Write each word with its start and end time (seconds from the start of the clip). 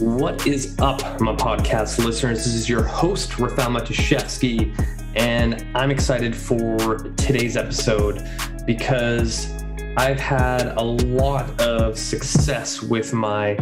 What 0.00 0.46
is 0.46 0.78
up, 0.78 1.20
my 1.20 1.34
podcast 1.34 2.02
listeners? 2.02 2.38
This 2.38 2.54
is 2.54 2.70
your 2.70 2.82
host, 2.82 3.38
Rafael 3.38 3.68
Matuszewski, 3.68 4.74
and 5.14 5.66
I'm 5.74 5.90
excited 5.90 6.34
for 6.34 6.96
today's 7.18 7.54
episode 7.58 8.26
because 8.64 9.52
I've 9.98 10.18
had 10.18 10.68
a 10.78 10.82
lot 10.82 11.60
of 11.60 11.98
success 11.98 12.80
with 12.80 13.12
my 13.12 13.56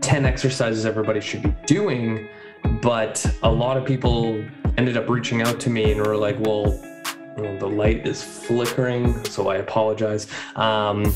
10 0.00 0.26
exercises 0.26 0.84
everybody 0.86 1.20
should 1.20 1.44
be 1.44 1.54
doing, 1.66 2.30
but 2.82 3.24
a 3.44 3.50
lot 3.52 3.76
of 3.76 3.84
people 3.84 4.44
ended 4.78 4.96
up 4.96 5.08
reaching 5.08 5.42
out 5.42 5.60
to 5.60 5.70
me 5.70 5.92
and 5.92 6.04
were 6.04 6.16
like, 6.16 6.36
well, 6.40 6.82
the 7.36 7.68
light 7.68 8.04
is 8.08 8.24
flickering, 8.24 9.24
so 9.26 9.50
I 9.50 9.58
apologize. 9.58 10.26
Um, 10.56 11.14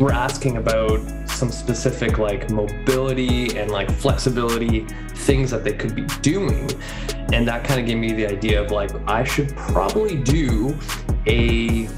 we're 0.00 0.10
asking 0.10 0.56
about 0.56 0.98
some 1.40 1.50
specific 1.50 2.18
like 2.18 2.50
mobility 2.50 3.56
and 3.56 3.70
like 3.70 3.90
flexibility 3.90 4.84
things 5.14 5.50
that 5.50 5.64
they 5.64 5.72
could 5.72 5.94
be 5.94 6.04
doing. 6.20 6.70
And 7.32 7.48
that 7.48 7.64
kind 7.64 7.80
of 7.80 7.86
gave 7.86 7.96
me 7.96 8.12
the 8.12 8.26
idea 8.26 8.62
of 8.62 8.70
like, 8.70 8.90
I 9.08 9.24
should 9.24 9.56
probably 9.56 10.16
do 10.16 10.76
a 11.26 11.88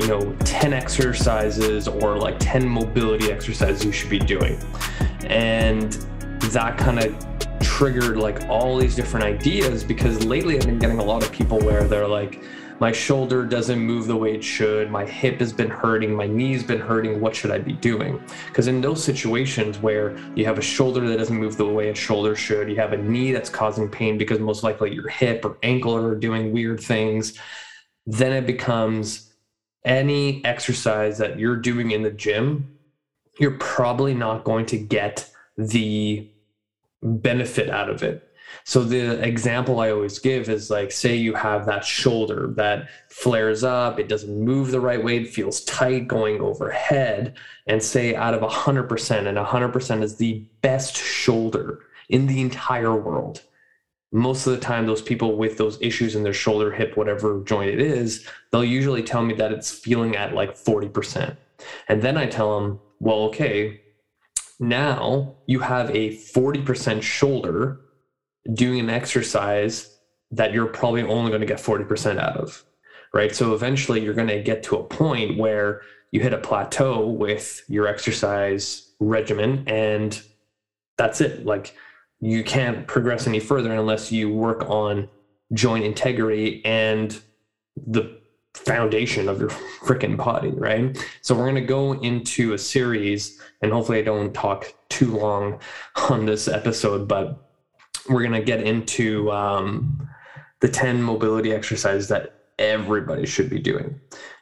you 0.00 0.08
know 0.08 0.34
10 0.44 0.72
exercises 0.72 1.86
or 1.86 2.16
like 2.16 2.36
10 2.38 2.66
mobility 2.66 3.30
exercises 3.30 3.84
you 3.84 3.92
should 3.92 4.08
be 4.08 4.18
doing 4.18 4.58
and 5.26 5.92
that 6.50 6.78
kind 6.78 6.98
of 6.98 7.58
triggered 7.60 8.16
like 8.16 8.48
all 8.48 8.78
these 8.78 8.96
different 8.96 9.24
ideas 9.24 9.84
because 9.84 10.24
lately 10.24 10.56
I've 10.56 10.64
been 10.64 10.78
getting 10.78 10.98
a 10.98 11.04
lot 11.04 11.22
of 11.22 11.30
people 11.30 11.58
where 11.60 11.84
they're 11.84 12.08
like, 12.08 12.42
my 12.80 12.92
shoulder 12.92 13.44
doesn't 13.44 13.78
move 13.78 14.06
the 14.06 14.16
way 14.16 14.34
it 14.34 14.42
should, 14.42 14.90
my 14.90 15.04
hip 15.04 15.40
has 15.40 15.52
been 15.52 15.70
hurting, 15.70 16.14
my 16.14 16.26
knee's 16.26 16.62
been 16.62 16.80
hurting, 16.80 17.20
what 17.20 17.34
should 17.34 17.50
I 17.50 17.58
be 17.58 17.74
doing? 17.74 18.22
Because 18.48 18.68
in 18.68 18.80
those 18.80 19.02
situations 19.02 19.78
where 19.78 20.16
you 20.34 20.44
have 20.44 20.58
a 20.58 20.62
shoulder 20.62 21.06
that 21.08 21.16
doesn't 21.16 21.36
move 21.36 21.56
the 21.56 21.66
way 21.66 21.90
a 21.90 21.94
shoulder 21.94 22.34
should, 22.34 22.68
you 22.68 22.76
have 22.76 22.92
a 22.92 22.96
knee 22.96 23.32
that's 23.32 23.50
causing 23.50 23.88
pain 23.88 24.18
because 24.18 24.38
most 24.38 24.62
likely 24.62 24.94
your 24.94 25.08
hip 25.08 25.44
or 25.44 25.58
ankle 25.62 25.94
are 25.94 26.14
doing 26.14 26.52
weird 26.52 26.80
things, 26.80 27.38
then 28.06 28.32
it 28.32 28.46
becomes 28.46 29.32
any 29.84 30.44
exercise 30.44 31.18
that 31.18 31.38
you're 31.38 31.56
doing 31.56 31.90
in 31.90 32.02
the 32.02 32.10
gym, 32.10 32.78
you're 33.38 33.58
probably 33.58 34.14
not 34.14 34.44
going 34.44 34.66
to 34.66 34.78
get 34.78 35.28
the 35.56 36.28
benefit 37.02 37.68
out 37.70 37.90
of 37.90 38.02
it. 38.02 38.28
So 38.64 38.84
the 38.84 39.22
example 39.26 39.80
I 39.80 39.90
always 39.90 40.18
give 40.18 40.48
is 40.48 40.70
like, 40.70 40.92
say 40.92 41.16
you 41.16 41.34
have 41.34 41.66
that 41.66 41.84
shoulder 41.84 42.52
that 42.56 42.88
flares 43.08 43.64
up, 43.64 43.98
it 43.98 44.08
doesn't 44.08 44.44
move 44.44 44.70
the 44.70 44.80
right 44.80 45.02
way, 45.02 45.18
it 45.18 45.28
feels 45.28 45.64
tight 45.64 46.08
going 46.08 46.40
overhead, 46.40 47.36
and 47.66 47.82
say 47.82 48.14
out 48.14 48.34
of 48.34 48.40
100%, 48.40 49.26
and 49.26 49.38
100% 49.38 50.02
is 50.02 50.16
the 50.16 50.46
best 50.60 50.96
shoulder 50.96 51.80
in 52.08 52.26
the 52.26 52.40
entire 52.40 52.94
world. 52.94 53.42
Most 54.12 54.46
of 54.46 54.52
the 54.52 54.60
time, 54.60 54.86
those 54.86 55.02
people 55.02 55.36
with 55.36 55.56
those 55.56 55.78
issues 55.80 56.14
in 56.14 56.22
their 56.22 56.34
shoulder, 56.34 56.70
hip, 56.70 56.96
whatever 56.96 57.42
joint 57.44 57.70
it 57.70 57.80
is, 57.80 58.28
they'll 58.50 58.62
usually 58.62 59.02
tell 59.02 59.22
me 59.22 59.32
that 59.34 59.52
it's 59.52 59.70
feeling 59.70 60.16
at 60.16 60.34
like 60.34 60.54
40%. 60.54 61.36
And 61.88 62.02
then 62.02 62.18
I 62.18 62.26
tell 62.26 62.60
them, 62.60 62.80
well, 63.00 63.20
okay, 63.24 63.80
now 64.60 65.36
you 65.46 65.60
have 65.60 65.90
a 65.90 66.16
40% 66.16 67.02
shoulder 67.02 67.80
doing 68.54 68.80
an 68.80 68.90
exercise 68.90 69.98
that 70.30 70.52
you're 70.52 70.66
probably 70.66 71.02
only 71.02 71.30
going 71.30 71.40
to 71.40 71.46
get 71.46 71.58
40% 71.58 72.18
out 72.18 72.36
of, 72.36 72.64
right? 73.12 73.34
So 73.34 73.54
eventually 73.54 74.02
you're 74.02 74.14
going 74.14 74.28
to 74.28 74.42
get 74.42 74.62
to 74.64 74.76
a 74.76 74.84
point 74.84 75.38
where 75.38 75.82
you 76.10 76.20
hit 76.20 76.32
a 76.32 76.38
plateau 76.38 77.06
with 77.06 77.62
your 77.68 77.86
exercise 77.86 78.92
regimen 79.00 79.64
and 79.66 80.20
that's 80.96 81.20
it. 81.20 81.44
Like 81.44 81.74
you 82.20 82.44
can't 82.44 82.86
progress 82.86 83.26
any 83.26 83.40
further 83.40 83.72
unless 83.72 84.12
you 84.12 84.32
work 84.32 84.68
on 84.68 85.08
joint 85.52 85.84
integrity 85.84 86.64
and 86.64 87.20
the 87.76 88.18
foundation 88.54 89.28
of 89.28 89.40
your 89.40 89.48
freaking 89.84 90.16
body, 90.16 90.50
right? 90.50 90.96
So 91.20 91.34
we're 91.34 91.44
going 91.44 91.54
to 91.56 91.60
go 91.62 91.92
into 91.92 92.52
a 92.52 92.58
series, 92.58 93.40
and 93.62 93.72
hopefully 93.72 93.98
I 93.98 94.02
don't 94.02 94.32
talk 94.32 94.72
too 94.88 95.16
long 95.16 95.58
on 96.10 96.26
this 96.26 96.48
episode, 96.48 97.08
but 97.08 97.51
we're 98.08 98.22
going 98.22 98.32
to 98.32 98.42
get 98.42 98.60
into 98.62 99.30
um, 99.30 100.08
the 100.60 100.68
10 100.68 101.02
mobility 101.02 101.52
exercises 101.52 102.08
that 102.08 102.34
everybody 102.58 103.26
should 103.26 103.50
be 103.50 103.58
doing. 103.58 104.00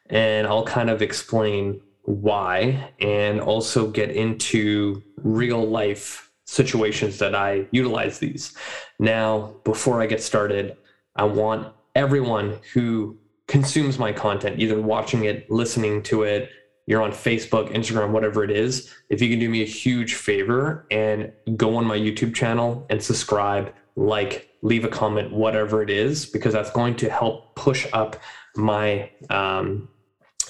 And 0.08 0.46
I'll 0.46 0.64
kind 0.64 0.90
of 0.90 1.02
explain 1.02 1.80
why 2.02 2.92
and 3.00 3.40
also 3.40 3.90
get 3.90 4.10
into 4.10 5.02
real 5.16 5.64
life 5.66 6.30
situations 6.44 7.18
that 7.18 7.34
I 7.34 7.66
utilize 7.70 8.18
these. 8.18 8.56
Now, 8.98 9.54
before 9.64 10.02
I 10.02 10.06
get 10.06 10.22
started, 10.22 10.76
I 11.14 11.24
want 11.24 11.72
everyone 11.94 12.58
who 12.72 13.16
consumes 13.46 13.98
my 13.98 14.12
content, 14.12 14.58
either 14.58 14.80
watching 14.80 15.24
it, 15.24 15.50
listening 15.50 16.02
to 16.04 16.22
it, 16.22 16.50
you're 16.90 17.02
on 17.02 17.12
Facebook, 17.12 17.72
Instagram, 17.72 18.10
whatever 18.10 18.42
it 18.42 18.50
is, 18.50 18.92
if 19.10 19.22
you 19.22 19.30
can 19.30 19.38
do 19.38 19.48
me 19.48 19.62
a 19.62 19.64
huge 19.64 20.14
favor 20.14 20.88
and 20.90 21.32
go 21.56 21.76
on 21.76 21.84
my 21.84 21.96
YouTube 21.96 22.34
channel 22.34 22.84
and 22.90 23.00
subscribe, 23.00 23.72
like, 23.94 24.50
leave 24.62 24.84
a 24.84 24.88
comment, 24.88 25.30
whatever 25.30 25.84
it 25.84 25.88
is, 25.88 26.26
because 26.26 26.52
that's 26.52 26.72
going 26.72 26.96
to 26.96 27.08
help 27.08 27.54
push 27.54 27.86
up 27.92 28.16
my 28.56 29.08
um, 29.30 29.88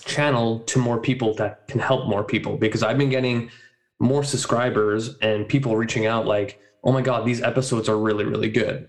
channel 0.07 0.61
to 0.61 0.79
more 0.79 0.99
people 0.99 1.35
that 1.35 1.69
can 1.69 1.79
help 1.79 2.09
more 2.09 2.25
people. 2.25 2.57
Because 2.57 2.83
I've 2.83 2.97
been 2.97 3.11
getting 3.11 3.51
more 3.99 4.25
subscribers 4.25 5.19
and 5.19 5.47
people 5.47 5.77
reaching 5.77 6.07
out 6.07 6.25
like, 6.25 6.59
oh 6.85 6.91
my 6.91 7.03
God, 7.03 7.27
these 7.27 7.43
episodes 7.43 7.87
are 7.87 7.99
really, 7.99 8.25
really 8.25 8.49
good. 8.49 8.89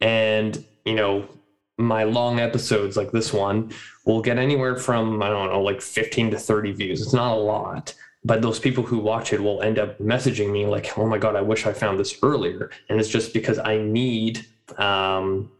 And, 0.00 0.64
you 0.84 0.94
know, 0.94 1.28
my 1.78 2.04
long 2.04 2.40
episodes 2.40 2.96
like 2.96 3.12
this 3.12 3.32
one 3.32 3.70
will 4.04 4.22
get 4.22 4.38
anywhere 4.38 4.76
from 4.76 5.22
I 5.22 5.28
don't 5.28 5.50
know 5.50 5.60
like 5.60 5.80
15 5.80 6.30
to 6.30 6.38
30 6.38 6.72
views. 6.72 7.02
It's 7.02 7.12
not 7.12 7.34
a 7.34 7.40
lot, 7.40 7.94
but 8.24 8.42
those 8.42 8.58
people 8.58 8.82
who 8.82 8.98
watch 8.98 9.32
it 9.32 9.40
will 9.40 9.62
end 9.62 9.78
up 9.78 9.98
messaging 9.98 10.50
me 10.50 10.66
like, 10.66 10.96
"Oh 10.98 11.06
my 11.06 11.18
god, 11.18 11.36
I 11.36 11.42
wish 11.42 11.66
I 11.66 11.72
found 11.72 12.00
this 12.00 12.18
earlier." 12.22 12.70
And 12.88 12.98
it's 12.98 13.08
just 13.08 13.34
because 13.34 13.58
I 13.58 13.78
need 13.78 14.46
um, 14.78 15.50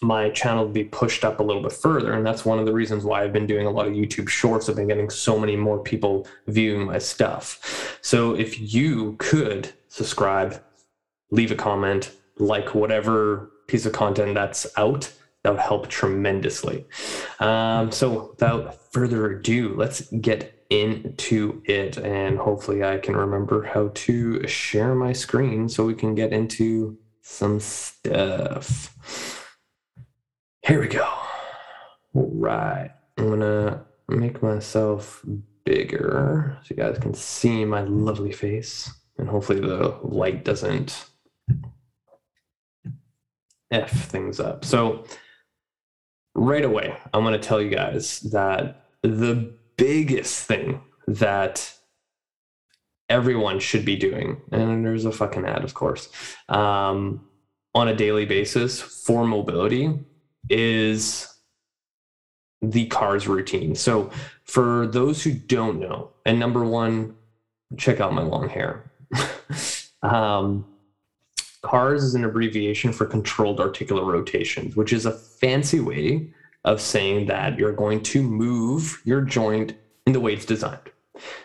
my 0.00 0.30
channel 0.30 0.66
to 0.66 0.72
be 0.72 0.84
pushed 0.84 1.24
up 1.24 1.40
a 1.40 1.42
little 1.42 1.62
bit 1.62 1.72
further, 1.72 2.14
and 2.14 2.24
that's 2.24 2.44
one 2.44 2.58
of 2.58 2.66
the 2.66 2.72
reasons 2.72 3.04
why 3.04 3.22
I've 3.22 3.32
been 3.32 3.46
doing 3.46 3.66
a 3.66 3.70
lot 3.70 3.86
of 3.86 3.92
YouTube 3.92 4.28
Shorts. 4.28 4.68
I've 4.68 4.76
been 4.76 4.88
getting 4.88 5.10
so 5.10 5.38
many 5.38 5.54
more 5.54 5.78
people 5.78 6.26
viewing 6.46 6.86
my 6.86 6.98
stuff. 6.98 7.98
So 8.00 8.34
if 8.34 8.74
you 8.74 9.16
could 9.18 9.72
subscribe, 9.88 10.62
leave 11.30 11.52
a 11.52 11.56
comment, 11.56 12.12
like 12.38 12.74
whatever 12.74 13.50
piece 13.66 13.86
of 13.86 13.92
content 13.92 14.34
that's 14.34 14.66
out 14.76 15.12
that 15.46 15.52
would 15.52 15.60
help 15.60 15.86
tremendously. 15.86 16.84
Um, 17.38 17.92
so 17.92 18.30
without 18.30 18.92
further 18.92 19.30
ado, 19.30 19.74
let's 19.76 20.00
get 20.10 20.66
into 20.70 21.62
it. 21.66 21.98
And 21.98 22.36
hopefully 22.36 22.82
I 22.82 22.98
can 22.98 23.14
remember 23.14 23.62
how 23.62 23.92
to 23.94 24.44
share 24.48 24.96
my 24.96 25.12
screen 25.12 25.68
so 25.68 25.86
we 25.86 25.94
can 25.94 26.16
get 26.16 26.32
into 26.32 26.98
some 27.22 27.60
stuff. 27.60 28.92
Here 30.62 30.80
we 30.80 30.88
go. 30.88 31.08
All 32.12 32.32
right. 32.34 32.90
I'm 33.16 33.28
going 33.28 33.38
to 33.38 33.84
make 34.08 34.42
myself 34.42 35.24
bigger 35.64 36.58
so 36.64 36.74
you 36.74 36.76
guys 36.82 36.98
can 36.98 37.14
see 37.14 37.64
my 37.64 37.82
lovely 37.82 38.32
face. 38.32 38.90
And 39.16 39.28
hopefully 39.28 39.60
the 39.60 39.96
light 40.02 40.44
doesn't 40.44 41.06
F 43.70 43.92
things 44.08 44.40
up. 44.40 44.64
So 44.64 45.04
right 46.36 46.64
away, 46.64 46.96
I'm 47.12 47.24
going 47.24 47.38
to 47.38 47.46
tell 47.46 47.60
you 47.60 47.70
guys 47.70 48.20
that 48.20 48.84
the 49.02 49.54
biggest 49.76 50.44
thing 50.46 50.82
that 51.08 51.72
everyone 53.08 53.58
should 53.58 53.84
be 53.84 53.96
doing, 53.96 54.40
and 54.52 54.84
there's 54.84 55.04
a 55.04 55.12
fucking 55.12 55.44
ad, 55.44 55.64
of 55.64 55.74
course, 55.74 56.08
um, 56.48 57.26
on 57.74 57.88
a 57.88 57.96
daily 57.96 58.26
basis 58.26 58.80
for 58.80 59.26
mobility 59.26 59.98
is 60.48 61.32
the 62.62 62.86
cars 62.86 63.26
routine. 63.28 63.74
So, 63.74 64.10
for 64.44 64.86
those 64.86 65.22
who 65.22 65.32
don't 65.32 65.80
know, 65.80 66.10
and 66.24 66.38
number 66.38 66.64
one, 66.64 67.16
check 67.76 68.00
out 68.00 68.14
my 68.14 68.22
long 68.22 68.48
hair. 68.48 68.90
um, 70.02 70.66
CARS 71.66 72.04
is 72.04 72.14
an 72.14 72.24
abbreviation 72.24 72.92
for 72.92 73.06
controlled 73.06 73.58
articular 73.58 74.04
rotations, 74.04 74.76
which 74.76 74.92
is 74.92 75.04
a 75.04 75.10
fancy 75.10 75.80
way 75.80 76.32
of 76.64 76.80
saying 76.80 77.26
that 77.26 77.58
you're 77.58 77.72
going 77.72 78.04
to 78.04 78.22
move 78.22 79.02
your 79.04 79.20
joint 79.20 79.74
in 80.06 80.12
the 80.12 80.20
way 80.20 80.32
it's 80.32 80.44
designed. 80.44 80.90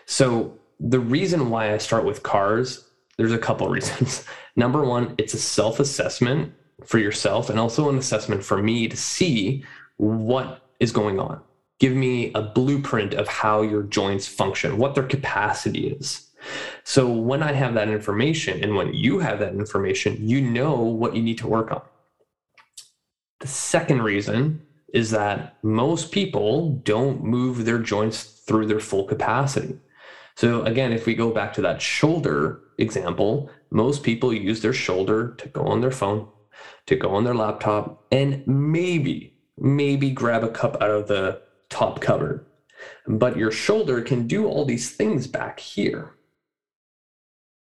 So, 0.06 0.56
the 0.78 1.00
reason 1.00 1.50
why 1.50 1.74
I 1.74 1.78
start 1.78 2.04
with 2.04 2.22
CARS, 2.22 2.88
there's 3.16 3.32
a 3.32 3.38
couple 3.38 3.68
reasons. 3.76 4.24
Number 4.54 4.84
one, 4.84 5.16
it's 5.18 5.34
a 5.34 5.38
self 5.38 5.80
assessment 5.80 6.52
for 6.84 6.98
yourself 6.98 7.50
and 7.50 7.58
also 7.58 7.88
an 7.88 7.98
assessment 7.98 8.44
for 8.44 8.62
me 8.62 8.86
to 8.86 8.96
see 8.96 9.64
what 9.96 10.68
is 10.78 10.92
going 10.92 11.18
on. 11.18 11.40
Give 11.80 11.94
me 11.94 12.32
a 12.34 12.42
blueprint 12.42 13.14
of 13.14 13.26
how 13.26 13.62
your 13.62 13.82
joints 13.82 14.28
function, 14.28 14.78
what 14.78 14.94
their 14.94 15.02
capacity 15.02 15.88
is. 15.88 16.28
So 16.84 17.10
when 17.10 17.42
I 17.42 17.52
have 17.52 17.74
that 17.74 17.88
information 17.88 18.62
and 18.62 18.74
when 18.76 18.92
you 18.92 19.20
have 19.20 19.38
that 19.38 19.54
information, 19.54 20.28
you 20.28 20.40
know 20.40 20.74
what 20.74 21.14
you 21.14 21.22
need 21.22 21.38
to 21.38 21.46
work 21.46 21.70
on. 21.70 21.82
The 23.40 23.48
second 23.48 24.02
reason 24.02 24.62
is 24.92 25.10
that 25.10 25.56
most 25.62 26.12
people 26.12 26.70
don't 26.84 27.24
move 27.24 27.64
their 27.64 27.78
joints 27.78 28.22
through 28.22 28.66
their 28.66 28.80
full 28.80 29.04
capacity. 29.04 29.78
So 30.36 30.62
again, 30.62 30.92
if 30.92 31.06
we 31.06 31.14
go 31.14 31.30
back 31.30 31.52
to 31.54 31.62
that 31.62 31.82
shoulder 31.82 32.60
example, 32.78 33.50
most 33.70 34.02
people 34.02 34.32
use 34.32 34.60
their 34.60 34.72
shoulder 34.72 35.34
to 35.38 35.48
go 35.48 35.64
on 35.64 35.80
their 35.80 35.90
phone, 35.90 36.28
to 36.86 36.96
go 36.96 37.14
on 37.14 37.24
their 37.24 37.34
laptop, 37.34 38.04
and 38.10 38.46
maybe, 38.46 39.36
maybe 39.58 40.10
grab 40.10 40.44
a 40.44 40.48
cup 40.48 40.80
out 40.82 40.90
of 40.90 41.08
the 41.08 41.40
top 41.68 42.00
cupboard. 42.00 42.46
But 43.06 43.36
your 43.36 43.50
shoulder 43.50 44.02
can 44.02 44.26
do 44.26 44.46
all 44.46 44.64
these 44.64 44.90
things 44.90 45.26
back 45.26 45.60
here. 45.60 46.14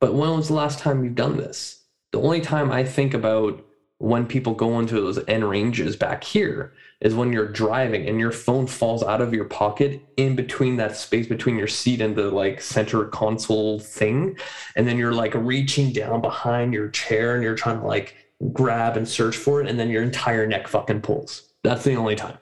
But 0.04 0.16
when 0.16 0.36
was 0.36 0.50
the 0.50 0.54
last 0.54 0.80
time 0.80 1.06
you've 1.06 1.16
done 1.16 1.38
this? 1.38 1.82
The 2.12 2.20
only 2.20 2.42
time 2.42 2.74
I 2.74 2.84
think 2.84 3.14
about 3.14 3.66
when 4.00 4.28
people 4.28 4.54
go 4.54 4.78
into 4.80 4.96
those 4.96 5.18
end 5.30 5.50
ranges 5.50 5.96
back 5.96 6.26
here 6.26 6.74
is 7.00 7.16
when 7.16 7.32
you're 7.32 7.48
driving 7.48 8.10
and 8.10 8.20
your 8.20 8.34
phone 8.34 8.68
falls 8.68 9.02
out 9.02 9.22
of 9.22 9.34
your 9.34 9.46
pocket 9.46 10.02
in 10.18 10.36
between 10.36 10.76
that 10.76 10.98
space 10.98 11.26
between 11.26 11.56
your 11.56 11.70
seat 11.70 12.02
and 12.02 12.18
the 12.18 12.30
like 12.30 12.60
center 12.60 13.06
console 13.06 13.80
thing. 13.80 14.38
And 14.76 14.86
then 14.86 14.98
you're 14.98 15.14
like 15.14 15.36
reaching 15.36 15.94
down 15.94 16.20
behind 16.20 16.74
your 16.74 16.90
chair 16.90 17.36
and 17.36 17.42
you're 17.42 17.56
trying 17.56 17.80
to 17.80 17.88
like 17.88 18.18
grab 18.52 18.98
and 18.98 19.08
search 19.08 19.38
for 19.38 19.62
it 19.62 19.70
and 19.70 19.80
then 19.80 19.90
your 19.90 20.04
entire 20.04 20.46
neck 20.46 20.68
fucking 20.68 21.00
pulls. 21.00 21.54
That's 21.64 21.86
the 21.86 21.96
only 21.96 22.18
time. 22.18 22.40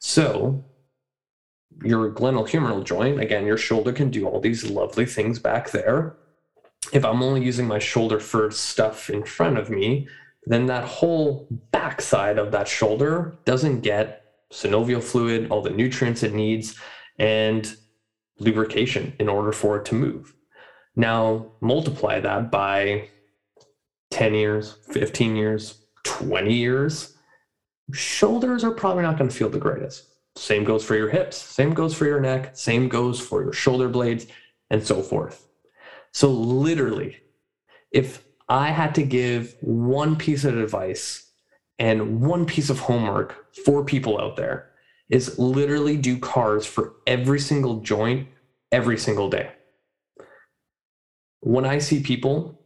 So 0.00 0.64
your 1.84 2.10
glenohumeral 2.10 2.82
joint 2.82 3.20
again 3.20 3.46
your 3.46 3.58
shoulder 3.58 3.92
can 3.92 4.10
do 4.10 4.26
all 4.26 4.40
these 4.40 4.68
lovely 4.68 5.06
things 5.06 5.38
back 5.38 5.70
there 5.70 6.16
if 6.92 7.04
i'm 7.04 7.22
only 7.22 7.44
using 7.44 7.66
my 7.66 7.78
shoulder 7.78 8.20
for 8.20 8.50
stuff 8.50 9.10
in 9.10 9.24
front 9.24 9.58
of 9.58 9.70
me 9.70 10.06
then 10.46 10.66
that 10.66 10.84
whole 10.84 11.46
backside 11.70 12.38
of 12.38 12.52
that 12.52 12.68
shoulder 12.68 13.36
doesn't 13.44 13.80
get 13.80 14.24
synovial 14.52 15.02
fluid, 15.02 15.50
all 15.50 15.62
the 15.62 15.70
nutrients 15.70 16.22
it 16.22 16.34
needs, 16.34 16.78
and 17.18 17.76
lubrication 18.38 19.14
in 19.18 19.28
order 19.28 19.52
for 19.52 19.78
it 19.78 19.84
to 19.86 19.94
move. 19.94 20.34
Now, 20.96 21.52
multiply 21.60 22.20
that 22.20 22.50
by 22.50 23.08
10 24.10 24.34
years, 24.34 24.76
15 24.92 25.34
years, 25.34 25.82
20 26.04 26.54
years, 26.54 27.16
shoulders 27.92 28.64
are 28.64 28.70
probably 28.70 29.02
not 29.02 29.18
going 29.18 29.28
to 29.28 29.36
feel 29.36 29.48
the 29.48 29.58
greatest. 29.58 30.04
Same 30.36 30.64
goes 30.64 30.84
for 30.84 30.94
your 30.94 31.08
hips, 31.08 31.36
same 31.36 31.74
goes 31.74 31.94
for 31.94 32.06
your 32.06 32.20
neck, 32.20 32.56
same 32.56 32.88
goes 32.88 33.20
for 33.20 33.42
your 33.42 33.52
shoulder 33.52 33.88
blades, 33.88 34.26
and 34.70 34.84
so 34.84 35.02
forth. 35.02 35.48
So, 36.14 36.30
literally, 36.30 37.18
if 37.90 38.24
I 38.48 38.70
had 38.70 38.94
to 38.94 39.02
give 39.02 39.56
one 39.60 40.16
piece 40.16 40.44
of 40.44 40.56
advice 40.56 41.30
and 41.78 42.20
one 42.20 42.46
piece 42.46 42.70
of 42.70 42.78
homework 42.78 43.54
for 43.64 43.84
people 43.84 44.20
out 44.20 44.36
there 44.36 44.70
is 45.10 45.38
literally 45.38 45.96
do 45.96 46.18
cars 46.18 46.64
for 46.64 46.94
every 47.06 47.40
single 47.40 47.80
joint 47.80 48.28
every 48.70 48.98
single 48.98 49.28
day. 49.28 49.50
When 51.40 51.64
I 51.64 51.78
see 51.78 52.00
people 52.00 52.60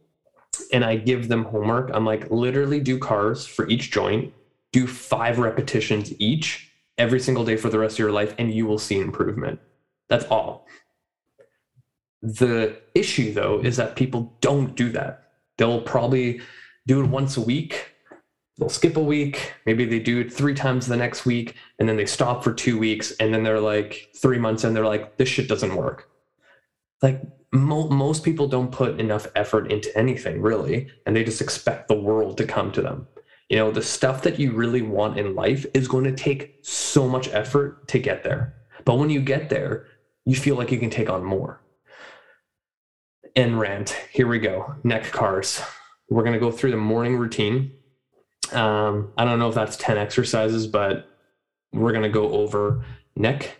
and 0.71 0.85
I 0.85 0.95
give 0.95 1.27
them 1.27 1.43
homework, 1.45 1.91
I'm 1.93 2.05
like, 2.05 2.31
literally 2.31 2.79
do 2.79 2.97
cars 2.97 3.45
for 3.45 3.67
each 3.67 3.91
joint, 3.91 4.33
do 4.71 4.87
five 4.87 5.39
repetitions 5.39 6.13
each 6.19 6.71
every 6.97 7.19
single 7.19 7.45
day 7.45 7.57
for 7.57 7.69
the 7.69 7.79
rest 7.79 7.95
of 7.95 7.99
your 7.99 8.11
life, 8.11 8.33
and 8.37 8.53
you 8.53 8.65
will 8.65 8.79
see 8.79 8.99
improvement. 8.99 9.59
That's 10.07 10.25
all. 10.25 10.67
The 12.21 12.77
issue, 12.95 13.33
though, 13.33 13.59
is 13.59 13.77
that 13.77 13.95
people 13.95 14.35
don't 14.41 14.75
do 14.75 14.91
that. 14.91 15.31
They'll 15.57 15.81
probably 15.81 16.41
do 16.87 17.03
it 17.03 17.07
once 17.07 17.37
a 17.37 17.41
week. 17.41 17.93
They'll 18.57 18.69
skip 18.69 18.97
a 18.97 19.01
week. 19.01 19.53
Maybe 19.65 19.85
they 19.85 19.99
do 19.99 20.19
it 20.19 20.33
three 20.33 20.53
times 20.53 20.87
the 20.87 20.97
next 20.97 21.25
week 21.25 21.55
and 21.79 21.87
then 21.87 21.95
they 21.95 22.05
stop 22.05 22.43
for 22.43 22.53
two 22.53 22.77
weeks 22.77 23.11
and 23.19 23.33
then 23.33 23.43
they're 23.43 23.59
like 23.59 24.09
three 24.17 24.37
months 24.37 24.65
and 24.65 24.75
they're 24.75 24.85
like 24.85 25.15
this 25.17 25.29
shit 25.29 25.47
doesn't 25.47 25.75
work. 25.75 26.09
Like 27.01 27.21
mo- 27.53 27.87
most 27.89 28.25
people 28.25 28.47
don't 28.47 28.71
put 28.71 28.99
enough 28.99 29.27
effort 29.35 29.71
into 29.71 29.95
anything 29.97 30.41
really 30.41 30.89
and 31.05 31.15
they 31.15 31.23
just 31.23 31.41
expect 31.41 31.87
the 31.87 31.99
world 31.99 32.37
to 32.37 32.45
come 32.45 32.71
to 32.73 32.81
them. 32.81 33.07
You 33.47 33.57
know 33.57 33.71
the 33.71 33.81
stuff 33.81 34.23
that 34.23 34.39
you 34.39 34.51
really 34.51 34.81
want 34.81 35.17
in 35.17 35.35
life 35.35 35.65
is 35.73 35.87
going 35.87 36.03
to 36.03 36.15
take 36.15 36.59
so 36.61 37.07
much 37.07 37.29
effort 37.29 37.87
to 37.87 37.99
get 37.99 38.23
there. 38.23 38.55
But 38.83 38.95
when 38.95 39.09
you 39.09 39.21
get 39.21 39.49
there 39.49 39.85
you 40.25 40.35
feel 40.35 40.55
like 40.55 40.71
you 40.71 40.79
can 40.79 40.89
take 40.89 41.09
on 41.09 41.23
more 41.23 41.61
end 43.39 43.59
rant. 43.59 43.91
Here 44.11 44.27
we 44.27 44.37
go. 44.37 44.75
Neck 44.83 45.05
cars. 45.05 45.61
We're 46.09 46.23
going 46.23 46.33
to 46.33 46.39
go 46.39 46.51
through 46.51 46.71
the 46.71 46.77
morning 46.77 47.15
routine. 47.15 47.71
Um, 48.51 49.13
I 49.17 49.23
don't 49.23 49.39
know 49.39 49.47
if 49.47 49.55
that's 49.55 49.77
10 49.77 49.97
exercises, 49.97 50.67
but 50.67 51.07
we're 51.71 51.91
going 51.91 52.03
to 52.03 52.09
go 52.09 52.31
over 52.31 52.83
neck, 53.15 53.57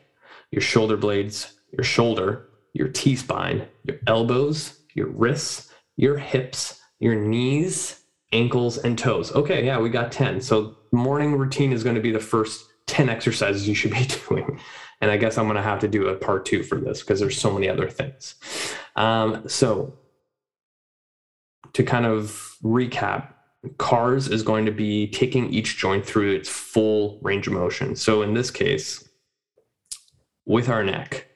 your 0.51 0.61
shoulder 0.61 0.97
blades, 0.97 1.53
your 1.71 1.83
shoulder, 1.83 2.49
your 2.73 2.89
T 2.89 3.15
spine, 3.15 3.67
your 3.83 3.99
elbows, 4.05 4.79
your 4.95 5.07
wrists, 5.07 5.71
your 5.95 6.17
hips, 6.17 6.81
your 6.99 7.15
knees, 7.15 8.01
ankles, 8.33 8.77
and 8.79 8.97
toes. 8.97 9.31
Okay, 9.33 9.65
yeah, 9.65 9.79
we 9.79 9.89
got 9.89 10.11
10. 10.11 10.41
So, 10.41 10.75
morning 10.91 11.37
routine 11.37 11.71
is 11.71 11.83
going 11.83 11.95
to 11.95 12.01
be 12.01 12.11
the 12.11 12.19
first 12.19 12.65
10 12.87 13.07
exercises 13.07 13.67
you 13.67 13.75
should 13.75 13.91
be 13.91 14.07
doing. 14.27 14.59
And 15.01 15.09
I 15.11 15.17
guess 15.17 15.37
I'm 15.37 15.45
going 15.45 15.55
to 15.55 15.61
have 15.61 15.79
to 15.79 15.87
do 15.87 16.07
a 16.07 16.15
part 16.15 16.45
two 16.45 16.63
for 16.63 16.77
this 16.77 16.99
because 16.99 17.19
there's 17.19 17.39
so 17.39 17.53
many 17.53 17.69
other 17.69 17.89
things. 17.89 18.35
Um, 18.99 19.47
so, 19.47 19.93
to 21.73 21.83
kind 21.83 22.05
of 22.05 22.55
recap, 22.63 23.33
CARS 23.77 24.27
is 24.27 24.43
going 24.43 24.65
to 24.65 24.71
be 24.71 25.07
taking 25.07 25.51
each 25.51 25.77
joint 25.77 26.05
through 26.05 26.33
its 26.33 26.49
full 26.49 27.19
range 27.23 27.47
of 27.47 27.53
motion. 27.53 27.95
So, 27.95 28.21
in 28.21 28.33
this 28.33 28.51
case, 28.51 29.07
with 30.45 30.69
our 30.69 30.83
neck, 30.83 31.27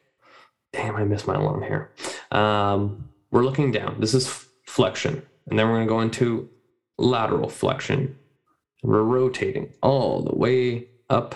damn, 0.74 0.96
I 0.96 1.06
missed 1.06 1.26
my 1.26 1.36
alarm 1.36 1.64
here. 1.64 1.92
Um, 2.32 3.10
we're 3.32 3.46
looking 3.46 3.72
down. 3.72 4.00
This 4.00 4.14
is 4.14 4.28
flexion. 4.66 5.24
And 5.48 5.58
then 5.58 5.68
we're 5.68 5.86
going 5.86 5.88
to 5.88 5.90
go 5.90 6.02
into 6.02 6.50
lateral 6.98 7.50
flexion. 7.50 8.18
We're 8.82 9.04
rotating 9.04 9.72
all 9.82 10.22
the 10.24 10.36
way 10.36 10.88
up 11.10 11.36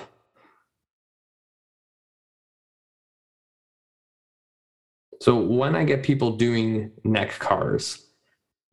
So 5.21 5.37
when 5.37 5.75
I 5.75 5.83
get 5.83 6.03
people 6.03 6.37
doing 6.37 6.91
neck 7.03 7.31
cars, 7.39 8.05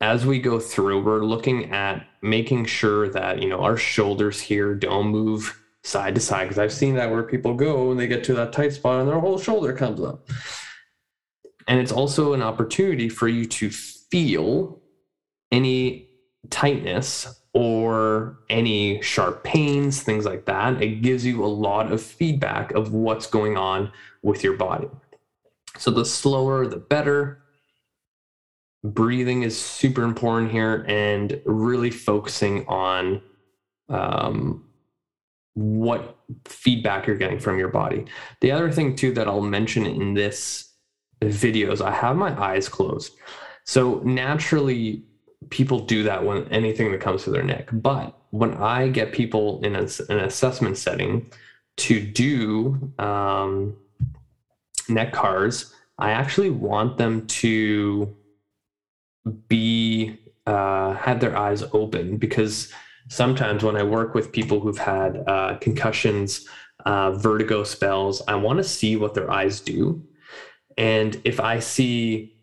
as 0.01 0.27
we 0.27 0.39
go 0.39 0.61
through, 0.61 1.03
we're 1.03 1.25
looking 1.25 1.71
at 1.73 2.07
making 2.21 2.67
sure 2.67 3.09
that, 3.09 3.41
you 3.41 3.49
know, 3.49 3.61
our 3.61 3.77
shoulders 3.77 4.41
here 4.41 4.75
don't 4.75 5.09
move 5.09 5.61
side 5.83 6.15
to 6.17 6.21
side. 6.21 6.45
Because 6.45 6.59
I've 6.59 6.73
seen 6.73 6.95
that 6.97 7.11
where 7.11 7.23
people 7.23 7.55
go 7.55 7.91
and 7.91 7.99
they 7.99 8.07
get 8.07 8.25
to 8.25 8.35
that 8.35 8.53
tight 8.53 8.73
spot 8.73 9.01
and 9.01 9.09
their 9.09 9.21
whole 9.21 9.39
shoulder 9.39 9.73
comes 9.73 10.01
up. 10.01 10.29
And 11.67 11.81
it's 11.81 11.93
also 11.93 12.35
an 12.35 12.43
opportunity 12.43 13.09
for 13.09 13.29
you 13.29 13.47
to 13.47 13.71
feel 13.71 14.83
any 15.51 16.11
tightness 16.51 17.41
or 17.55 18.41
any 18.51 19.01
sharp 19.01 19.45
pains, 19.45 20.03
things 20.03 20.27
like 20.27 20.45
that. 20.47 20.83
It 20.83 21.03
gives 21.03 21.25
you 21.25 21.45
a 21.45 21.47
lot 21.47 21.93
of 21.93 22.03
feedback 22.03 22.73
of 22.73 22.93
what's 22.93 23.27
going 23.27 23.57
on 23.57 23.93
with 24.23 24.43
your 24.43 24.57
body. 24.57 24.89
So 25.79 25.91
the 25.91 26.05
slower, 26.05 26.67
the 26.67 26.77
better. 26.77 27.43
Breathing 28.83 29.43
is 29.43 29.59
super 29.61 30.03
important 30.03 30.53
here 30.53 30.85
and 30.89 31.41
really 31.47 31.91
focusing 31.91 32.67
on 32.69 33.23
um, 33.89 34.65
what 35.55 36.19
feedback 36.45 37.07
you're 37.07 37.17
getting 37.17 37.39
from 37.39 37.59
your 37.59 37.69
body. 37.69 38.05
The 38.41 38.53
other 38.53 38.71
thing, 38.71 38.95
too, 38.95 39.13
that 39.15 39.27
I'll 39.27 39.41
mention 39.41 39.87
in 39.87 40.15
this 40.15 40.73
video 41.23 41.73
is 41.73 41.81
I 41.81 41.93
have 41.93 42.17
my 42.17 42.39
eyes 42.41 42.69
closed. 42.69 43.17
So 43.65 44.01
naturally, 44.05 45.05
people 45.51 45.81
do 45.81 46.03
that 46.03 46.25
when 46.25 46.47
anything 46.49 46.93
that 46.93 47.01
comes 47.01 47.25
to 47.25 47.31
their 47.31 47.43
neck. 47.43 47.69
But 47.73 48.17
when 48.31 48.55
I 48.55 48.89
get 48.89 49.13
people 49.13 49.65
in 49.65 49.77
a, 49.77 49.87
an 50.09 50.21
assessment 50.21 50.77
setting 50.77 51.31
to 51.77 52.01
do 52.01 52.93
um, 52.99 53.77
neck 54.89 55.13
cars, 55.13 55.75
I 55.99 56.11
actually 56.11 56.51
want 56.51 56.97
them 56.97 57.27
to 57.27 58.15
be 59.49 60.19
uh, 60.47 60.93
have 60.95 61.21
their 61.21 61.37
eyes 61.37 61.63
open 61.73 62.19
because 62.19 62.71
sometimes 63.09 63.63
when 63.63 63.77
I 63.77 63.83
work 63.83 64.15
with 64.15 64.33
people 64.33 64.61
who've 64.61 64.79
had 64.79 65.25
uh, 65.27 65.57
concussions, 65.61 66.47
uh, 66.85 67.13
vertigo 67.13 67.65
spells, 67.65 68.23
I 68.29 68.35
want 68.35 68.59
to 68.59 68.65
see 68.65 68.97
what 68.97 69.15
their 69.15 69.31
eyes 69.31 69.61
do. 69.61 70.03
And 70.77 71.21
if 71.25 71.41
I 71.41 71.61
see 71.61 72.37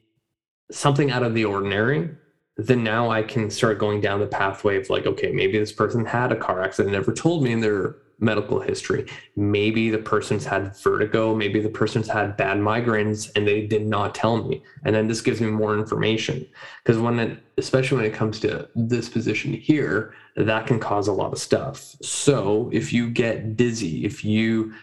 something 0.71 1.11
out 1.11 1.23
of 1.23 1.35
the 1.35 1.45
ordinary, 1.45 2.09
then 2.57 2.83
now 2.83 3.09
I 3.09 3.23
can 3.23 3.49
start 3.49 3.79
going 3.79 4.01
down 4.01 4.19
the 4.19 4.27
pathway 4.27 4.77
of 4.77 4.89
like, 4.89 5.05
okay, 5.05 5.31
maybe 5.31 5.59
this 5.59 5.71
person 5.71 6.05
had 6.05 6.31
a 6.31 6.35
car 6.35 6.61
accident, 6.61 6.93
never 6.93 7.13
told 7.13 7.43
me, 7.43 7.53
and 7.53 7.63
they're 7.63 7.95
medical 8.21 8.59
history. 8.61 9.07
Maybe 9.35 9.89
the 9.89 9.97
person's 9.97 10.45
had 10.45 10.77
vertigo, 10.77 11.35
maybe 11.35 11.59
the 11.59 11.69
person's 11.69 12.07
had 12.07 12.37
bad 12.37 12.57
migraines 12.57 13.31
and 13.35 13.47
they 13.47 13.65
did 13.65 13.85
not 13.85 14.15
tell 14.15 14.37
me. 14.43 14.63
And 14.85 14.95
then 14.95 15.07
this 15.07 15.21
gives 15.21 15.41
me 15.41 15.49
more 15.49 15.77
information. 15.77 16.47
Because 16.83 16.99
when 16.99 17.19
it, 17.19 17.39
especially 17.57 17.97
when 17.97 18.05
it 18.05 18.13
comes 18.13 18.39
to 18.41 18.69
this 18.75 19.09
position 19.09 19.53
here, 19.53 20.13
that 20.35 20.67
can 20.67 20.79
cause 20.79 21.07
a 21.07 21.13
lot 21.13 21.33
of 21.33 21.39
stuff. 21.39 21.95
So 22.01 22.69
if 22.71 22.93
you 22.93 23.09
get 23.09 23.57
dizzy, 23.57 24.05
if 24.05 24.23
you 24.23 24.73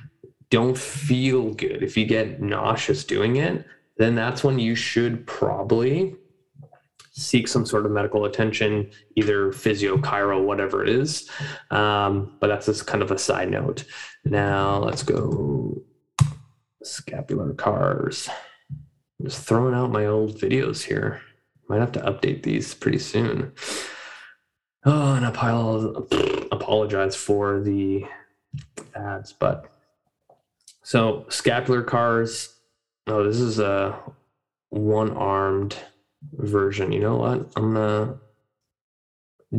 don't 0.50 0.76
feel 0.76 1.54
good, 1.54 1.82
if 1.82 1.96
you 1.96 2.06
get 2.06 2.42
nauseous 2.42 3.04
doing 3.04 3.36
it, 3.36 3.64
then 3.98 4.14
that's 4.14 4.42
when 4.42 4.58
you 4.58 4.74
should 4.74 5.26
probably 5.26 6.16
seek 7.18 7.48
some 7.48 7.66
sort 7.66 7.84
of 7.84 7.92
medical 7.92 8.24
attention, 8.24 8.90
either 9.16 9.52
physio, 9.52 9.96
chiro, 9.96 10.44
whatever 10.44 10.82
it 10.82 10.88
is. 10.88 11.28
Um, 11.70 12.36
but 12.40 12.46
that's 12.46 12.66
just 12.66 12.86
kind 12.86 13.02
of 13.02 13.10
a 13.10 13.18
side 13.18 13.50
note. 13.50 13.84
Now 14.24 14.78
let's 14.78 15.02
go 15.02 15.82
scapular 16.82 17.52
cars. 17.54 18.28
I'm 18.70 19.26
just 19.26 19.46
throwing 19.46 19.74
out 19.74 19.90
my 19.90 20.06
old 20.06 20.38
videos 20.38 20.82
here. 20.82 21.20
Might 21.68 21.80
have 21.80 21.92
to 21.92 22.00
update 22.00 22.44
these 22.44 22.72
pretty 22.74 22.98
soon. 22.98 23.52
Oh, 24.84 25.14
and 25.14 25.26
I 25.26 25.28
apologize 26.52 27.16
for 27.16 27.60
the 27.60 28.04
ads, 28.94 29.32
but 29.32 29.66
so 30.82 31.26
scapular 31.28 31.82
cars. 31.82 32.54
Oh, 33.06 33.24
this 33.24 33.40
is 33.40 33.58
a 33.58 33.98
one 34.70 35.10
armed 35.16 35.76
version. 36.32 36.92
You 36.92 37.00
know 37.00 37.16
what? 37.16 37.50
I'm 37.56 37.74
gonna 37.74 38.18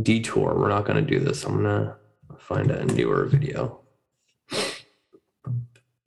detour. 0.01 0.55
We're 0.55 0.69
not 0.69 0.85
gonna 0.85 1.01
do 1.01 1.19
this. 1.19 1.43
I'm 1.43 1.55
gonna 1.55 1.95
find 2.37 2.71
a 2.71 2.85
newer 2.85 3.25
video. 3.25 3.81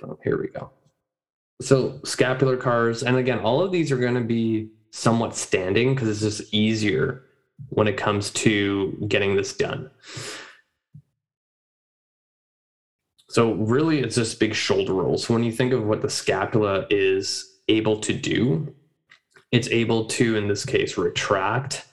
Oh, 0.05 0.19
here 0.25 0.41
we 0.41 0.49
go. 0.49 0.71
So 1.61 2.01
scapular 2.05 2.57
cars, 2.57 3.03
and 3.03 3.17
again, 3.17 3.39
all 3.39 3.63
of 3.63 3.71
these 3.71 3.93
are 3.93 3.97
going 3.97 4.15
to 4.15 4.21
be 4.21 4.71
somewhat 4.91 5.37
standing 5.37 5.95
because 5.95 6.09
it's 6.09 6.39
just 6.39 6.53
easier 6.53 7.25
when 7.69 7.87
it 7.87 7.97
comes 7.97 8.31
to 8.31 9.05
getting 9.07 9.37
this 9.37 9.57
done. 9.57 9.91
So 13.29 13.53
really, 13.53 14.01
it's 14.01 14.17
just 14.17 14.41
big 14.41 14.55
shoulder 14.55 14.93
rolls. 14.93 15.27
So 15.27 15.35
when 15.35 15.45
you 15.45 15.53
think 15.53 15.73
of 15.73 15.85
what 15.85 16.03
the 16.03 16.11
scapula 16.11 16.87
is 16.91 17.61
able 17.69 18.01
to 18.01 18.13
do, 18.13 18.75
it's 19.53 19.69
able 19.69 20.07
to, 20.07 20.37
in 20.37 20.49
this 20.49 20.65
case, 20.65 20.99
retract, 20.99 21.87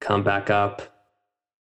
come 0.00 0.22
back 0.22 0.50
up, 0.50 0.82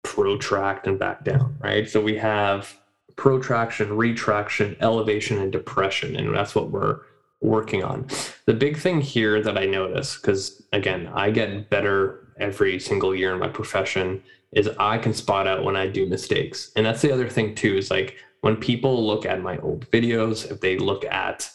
protract, 0.02 0.86
and 0.86 0.98
back 0.98 1.24
down, 1.24 1.56
right? 1.60 1.88
So 1.88 2.00
we 2.00 2.16
have 2.18 2.76
protraction, 3.16 3.96
retraction, 3.96 4.76
elevation, 4.80 5.38
and 5.38 5.52
depression. 5.52 6.16
And 6.16 6.34
that's 6.34 6.54
what 6.54 6.70
we're 6.70 7.00
working 7.40 7.84
on. 7.84 8.08
The 8.46 8.54
big 8.54 8.76
thing 8.76 9.00
here 9.00 9.40
that 9.40 9.56
I 9.56 9.66
notice, 9.66 10.16
because 10.16 10.62
again, 10.72 11.08
I 11.14 11.30
get 11.30 11.70
better 11.70 12.32
every 12.40 12.80
single 12.80 13.14
year 13.14 13.32
in 13.32 13.38
my 13.38 13.48
profession, 13.48 14.22
is 14.52 14.68
I 14.78 14.98
can 14.98 15.14
spot 15.14 15.46
out 15.46 15.64
when 15.64 15.76
I 15.76 15.86
do 15.86 16.06
mistakes. 16.06 16.72
And 16.74 16.84
that's 16.84 17.02
the 17.02 17.12
other 17.12 17.28
thing, 17.28 17.54
too, 17.54 17.76
is 17.76 17.90
like 17.90 18.16
when 18.40 18.56
people 18.56 19.06
look 19.06 19.26
at 19.26 19.42
my 19.42 19.58
old 19.58 19.88
videos, 19.90 20.50
if 20.50 20.60
they 20.60 20.76
look 20.76 21.04
at 21.04 21.50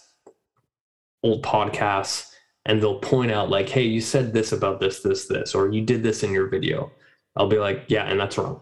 old 1.24 1.44
podcasts, 1.44 2.29
and 2.70 2.80
they'll 2.80 3.00
point 3.00 3.32
out 3.32 3.50
like 3.50 3.68
hey 3.68 3.82
you 3.82 4.00
said 4.00 4.32
this 4.32 4.52
about 4.52 4.80
this 4.80 5.00
this 5.00 5.26
this 5.26 5.56
or 5.56 5.70
you 5.70 5.82
did 5.82 6.04
this 6.04 6.22
in 6.22 6.32
your 6.32 6.48
video. 6.48 6.92
I'll 7.36 7.50
be 7.50 7.58
like 7.58 7.86
yeah 7.88 8.06
and 8.06 8.20
that's 8.20 8.38
wrong. 8.38 8.62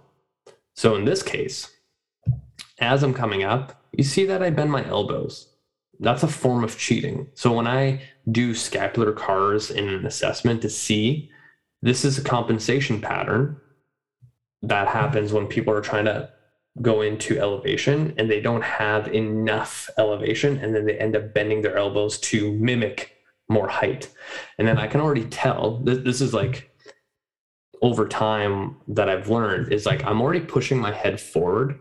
So 0.75 0.95
in 0.95 1.03
this 1.03 1.21
case 1.21 1.69
as 2.79 3.03
i'm 3.03 3.13
coming 3.13 3.43
up 3.43 3.83
you 3.91 4.03
see 4.03 4.25
that 4.25 4.41
i 4.41 4.49
bend 4.49 4.71
my 4.71 4.87
elbows. 4.87 5.49
That's 5.99 6.23
a 6.23 6.27
form 6.27 6.63
of 6.63 6.77
cheating. 6.77 7.27
So 7.33 7.51
when 7.51 7.67
i 7.67 8.01
do 8.31 8.55
scapular 8.55 9.11
cars 9.11 9.71
in 9.71 9.89
an 9.89 10.05
assessment 10.05 10.61
to 10.61 10.69
see 10.69 11.29
this 11.81 12.05
is 12.05 12.17
a 12.17 12.23
compensation 12.23 13.01
pattern 13.01 13.59
that 14.61 14.87
happens 14.87 15.33
when 15.33 15.47
people 15.47 15.73
are 15.73 15.81
trying 15.81 16.05
to 16.05 16.29
go 16.81 17.01
into 17.01 17.37
elevation 17.39 18.13
and 18.17 18.31
they 18.31 18.39
don't 18.39 18.63
have 18.63 19.13
enough 19.13 19.89
elevation 19.97 20.57
and 20.59 20.73
then 20.73 20.85
they 20.85 20.97
end 20.97 21.15
up 21.15 21.33
bending 21.33 21.61
their 21.61 21.77
elbows 21.77 22.19
to 22.19 22.53
mimic 22.53 23.16
more 23.49 23.67
height. 23.67 24.09
And 24.57 24.67
then 24.67 24.77
I 24.77 24.87
can 24.87 25.01
already 25.01 25.25
tell 25.25 25.77
this, 25.77 25.99
this 25.99 26.21
is 26.21 26.33
like 26.33 26.71
over 27.81 28.07
time 28.07 28.77
that 28.87 29.09
I've 29.09 29.29
learned 29.29 29.71
is 29.71 29.85
like 29.85 30.03
I'm 30.03 30.21
already 30.21 30.41
pushing 30.41 30.79
my 30.79 30.91
head 30.91 31.19
forward. 31.19 31.79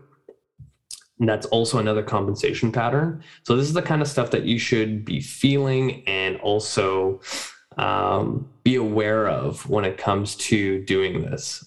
And 1.19 1.27
that's 1.27 1.47
also 1.47 1.79
another 1.79 2.03
compensation 2.03 2.71
pattern. 2.71 3.23
So 3.43 3.55
this 3.55 3.65
is 3.65 3.73
the 3.73 3.81
kind 3.81 4.01
of 4.01 4.07
stuff 4.07 4.29
that 4.31 4.43
you 4.43 4.59
should 4.59 5.03
be 5.03 5.19
feeling 5.19 6.03
and 6.07 6.37
also 6.41 7.21
um, 7.77 8.47
be 8.63 8.75
aware 8.75 9.27
of 9.27 9.67
when 9.67 9.83
it 9.83 9.97
comes 9.97 10.35
to 10.35 10.83
doing 10.85 11.23
this. 11.23 11.65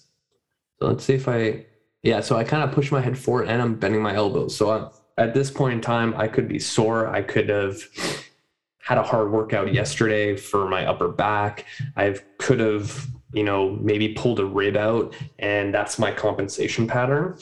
So 0.79 0.87
let's 0.87 1.05
see 1.05 1.15
if 1.15 1.27
I, 1.27 1.67
yeah. 2.03 2.21
So 2.21 2.37
I 2.37 2.45
kind 2.45 2.63
of 2.63 2.73
push 2.73 2.93
my 2.93 3.01
head 3.01 3.19
forward 3.19 3.49
and 3.49 3.61
I'm 3.61 3.75
bending 3.75 4.03
my 4.03 4.15
elbows. 4.15 4.57
So 4.57 4.71
I'm, 4.71 4.89
at 5.19 5.35
this 5.35 5.51
point 5.51 5.75
in 5.75 5.81
time, 5.81 6.15
I 6.17 6.29
could 6.29 6.49
be 6.49 6.59
sore. 6.59 7.09
I 7.09 7.21
could 7.21 7.49
have 7.51 7.77
had 8.81 8.99
a 8.99 9.03
hard 9.03 9.31
workout 9.31 9.73
yesterday 9.73 10.37
for 10.37 10.69
my 10.69 10.87
upper 10.87 11.09
back. 11.09 11.67
I 11.97 12.17
could 12.39 12.61
have, 12.61 13.07
you 13.33 13.45
know, 13.45 13.71
maybe 13.81 14.15
pulled 14.15 14.41
a 14.41 14.45
rib 14.45 14.77
out, 14.77 15.15
and 15.39 15.73
that's 15.73 15.99
my 15.99 16.11
compensation 16.11 16.87
pattern. 16.87 17.39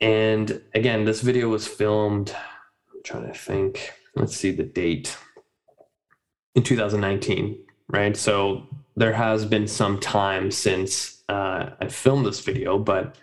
And 0.00 0.60
again, 0.74 1.04
this 1.04 1.22
video 1.22 1.48
was 1.48 1.66
filmed, 1.66 2.34
I'm 2.92 3.02
trying 3.02 3.26
to 3.26 3.34
think, 3.34 3.92
let's 4.16 4.36
see 4.36 4.50
the 4.50 4.62
date, 4.62 5.16
in 6.54 6.62
2019, 6.62 7.58
right? 7.88 8.16
So 8.16 8.66
there 8.96 9.12
has 9.12 9.44
been 9.44 9.66
some 9.66 9.98
time 9.98 10.50
since 10.50 11.22
uh, 11.28 11.70
I 11.80 11.88
filmed 11.88 12.26
this 12.26 12.40
video, 12.40 12.78
but 12.78 13.16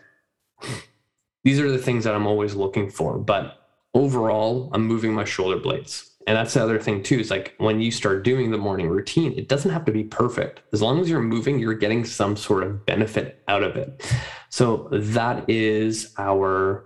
these 1.44 1.60
are 1.60 1.72
the 1.72 1.78
things 1.78 2.04
that 2.04 2.16
I'm 2.16 2.28
always 2.28 2.56
looking 2.56 2.90
for. 2.90 3.18
But 3.18 3.68
overall, 3.94 4.70
I'm 4.74 4.86
moving 4.86 5.14
my 5.14 5.24
shoulder 5.24 5.60
blades 5.60 6.07
and 6.28 6.36
that's 6.36 6.54
the 6.54 6.62
other 6.62 6.78
thing 6.78 7.02
too 7.02 7.20
is 7.20 7.32
like 7.32 7.56
when 7.58 7.82
you 7.82 7.90
start 7.90 8.24
doing 8.24 8.52
the 8.52 8.58
morning 8.58 8.90
routine 8.90 9.34
it 9.38 9.48
doesn't 9.48 9.72
have 9.72 9.86
to 9.86 9.92
be 9.92 10.04
perfect. 10.04 10.62
As 10.74 10.82
long 10.82 11.00
as 11.00 11.10
you're 11.10 11.22
moving 11.22 11.58
you're 11.58 11.74
getting 11.74 12.06
some 12.06 12.38
sort 12.38 12.64
of 12.64 12.86
benefit 12.86 13.42
out 13.48 13.64
of 13.64 13.76
it. 13.76 14.06
So 14.50 14.90
that 14.92 15.50
is 15.50 16.14
our 16.18 16.86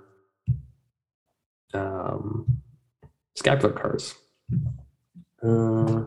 um, 1.74 2.62
scapular 3.36 3.74
cars 3.74 4.16
uh, 5.44 6.06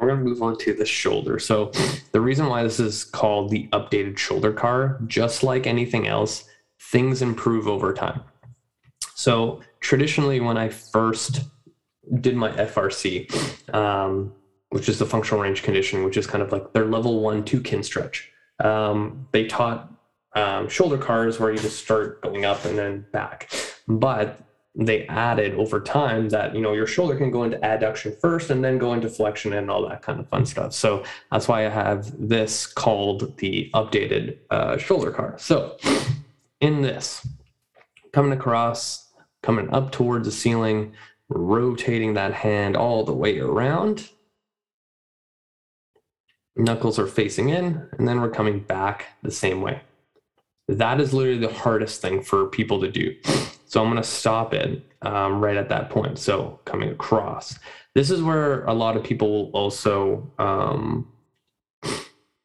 we're 0.00 0.08
going 0.08 0.18
to 0.18 0.24
move 0.24 0.42
on 0.42 0.56
to 0.58 0.72
the 0.72 0.86
shoulder. 0.86 1.38
So 1.38 1.72
the 2.12 2.20
reason 2.20 2.46
why 2.46 2.62
this 2.62 2.80
is 2.80 3.04
called 3.04 3.50
the 3.50 3.68
updated 3.68 4.18
shoulder 4.18 4.52
car 4.52 4.98
just 5.06 5.42
like 5.42 5.66
anything 5.66 6.06
else 6.06 6.44
things 6.80 7.22
improve 7.22 7.68
over 7.68 7.92
time. 7.92 8.22
So 9.14 9.60
traditionally 9.80 10.40
when 10.40 10.56
i 10.56 10.68
first 10.68 11.42
did 12.20 12.36
my 12.36 12.50
FRC, 12.52 13.74
um, 13.74 14.32
which 14.70 14.88
is 14.88 14.98
the 14.98 15.06
functional 15.06 15.42
range 15.42 15.62
condition, 15.62 16.04
which 16.04 16.16
is 16.16 16.26
kind 16.26 16.42
of 16.42 16.52
like 16.52 16.72
their 16.72 16.86
level 16.86 17.20
one 17.20 17.44
to 17.44 17.60
Kinstretch. 17.60 18.24
Um, 18.64 19.26
they 19.32 19.46
taught 19.46 19.92
um, 20.34 20.68
shoulder 20.68 20.98
cars 20.98 21.40
where 21.40 21.50
you 21.50 21.58
just 21.58 21.82
start 21.82 22.22
going 22.22 22.44
up 22.44 22.64
and 22.64 22.78
then 22.78 23.06
back, 23.12 23.50
but 23.88 24.40
they 24.76 25.06
added 25.08 25.54
over 25.54 25.80
time 25.80 26.28
that 26.28 26.54
you 26.54 26.60
know 26.60 26.72
your 26.72 26.86
shoulder 26.86 27.16
can 27.16 27.30
go 27.30 27.42
into 27.42 27.58
adduction 27.58 28.16
first 28.20 28.50
and 28.50 28.64
then 28.64 28.78
go 28.78 28.92
into 28.92 29.08
flexion 29.08 29.52
and 29.52 29.70
all 29.70 29.88
that 29.88 30.02
kind 30.02 30.20
of 30.20 30.28
fun 30.28 30.46
stuff. 30.46 30.72
So 30.72 31.04
that's 31.32 31.48
why 31.48 31.66
I 31.66 31.70
have 31.70 32.12
this 32.28 32.66
called 32.66 33.36
the 33.38 33.70
updated 33.74 34.38
uh, 34.50 34.76
shoulder 34.78 35.10
car. 35.10 35.34
So 35.38 35.76
in 36.60 36.82
this, 36.82 37.26
coming 38.12 38.32
across, 38.32 39.08
coming 39.42 39.68
up 39.70 39.90
towards 39.90 40.26
the 40.26 40.32
ceiling, 40.32 40.92
rotating 41.30 42.14
that 42.14 42.34
hand 42.34 42.76
all 42.76 43.04
the 43.04 43.14
way 43.14 43.38
around. 43.38 44.10
Knuckles 46.56 46.98
are 46.98 47.06
facing 47.06 47.48
in, 47.48 47.88
and 47.98 48.06
then 48.06 48.20
we're 48.20 48.30
coming 48.30 48.60
back 48.60 49.06
the 49.22 49.30
same 49.30 49.62
way. 49.62 49.80
That 50.68 51.00
is 51.00 51.14
literally 51.14 51.40
the 51.40 51.52
hardest 51.52 52.02
thing 52.02 52.22
for 52.22 52.46
people 52.46 52.80
to 52.80 52.90
do. 52.90 53.16
So 53.66 53.80
I'm 53.80 53.90
going 53.90 54.02
to 54.02 54.08
stop 54.08 54.52
it 54.52 54.84
um, 55.02 55.40
right 55.40 55.56
at 55.56 55.68
that 55.68 55.90
point. 55.90 56.18
So 56.18 56.60
coming 56.64 56.90
across. 56.90 57.58
This 57.94 58.10
is 58.10 58.22
where 58.22 58.64
a 58.64 58.74
lot 58.74 58.96
of 58.96 59.04
people 59.04 59.50
also 59.52 60.30
um, 60.38 61.10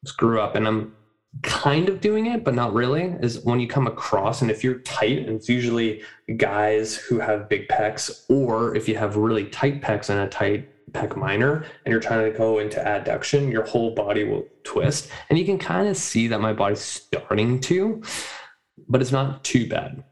screw 0.04 0.40
up, 0.40 0.54
and 0.54 0.66
I'm 0.66 0.94
kind 1.42 1.88
of 1.88 2.00
doing 2.00 2.26
it, 2.26 2.44
but 2.44 2.54
not 2.54 2.72
really, 2.72 3.14
is 3.20 3.44
when 3.44 3.60
you 3.60 3.68
come 3.68 3.86
across, 3.86 4.42
and 4.42 4.50
if 4.50 4.64
you're 4.64 4.78
tight, 4.80 5.18
and 5.18 5.30
it's 5.30 5.48
usually 5.48 6.02
guys 6.36 6.96
who 6.96 7.18
have 7.18 7.48
big 7.48 7.68
pecs, 7.68 8.24
or 8.28 8.74
if 8.74 8.88
you 8.88 8.96
have 8.96 9.16
really 9.16 9.46
tight 9.46 9.82
pecs 9.82 10.08
and 10.10 10.20
a 10.20 10.28
tight 10.28 10.68
pec 10.92 11.16
minor, 11.16 11.64
and 11.84 11.92
you're 11.92 12.00
trying 12.00 12.30
to 12.30 12.36
go 12.36 12.58
into 12.58 12.78
adduction, 12.80 13.50
your 13.50 13.64
whole 13.64 13.94
body 13.94 14.24
will 14.24 14.46
twist. 14.64 15.08
And 15.28 15.38
you 15.38 15.44
can 15.44 15.58
kind 15.58 15.88
of 15.88 15.96
see 15.96 16.28
that 16.28 16.40
my 16.40 16.52
body's 16.52 16.80
starting 16.80 17.60
to, 17.62 18.02
but 18.88 19.00
it's 19.00 19.12
not 19.12 19.44
too 19.44 19.68
bad. 19.68 20.02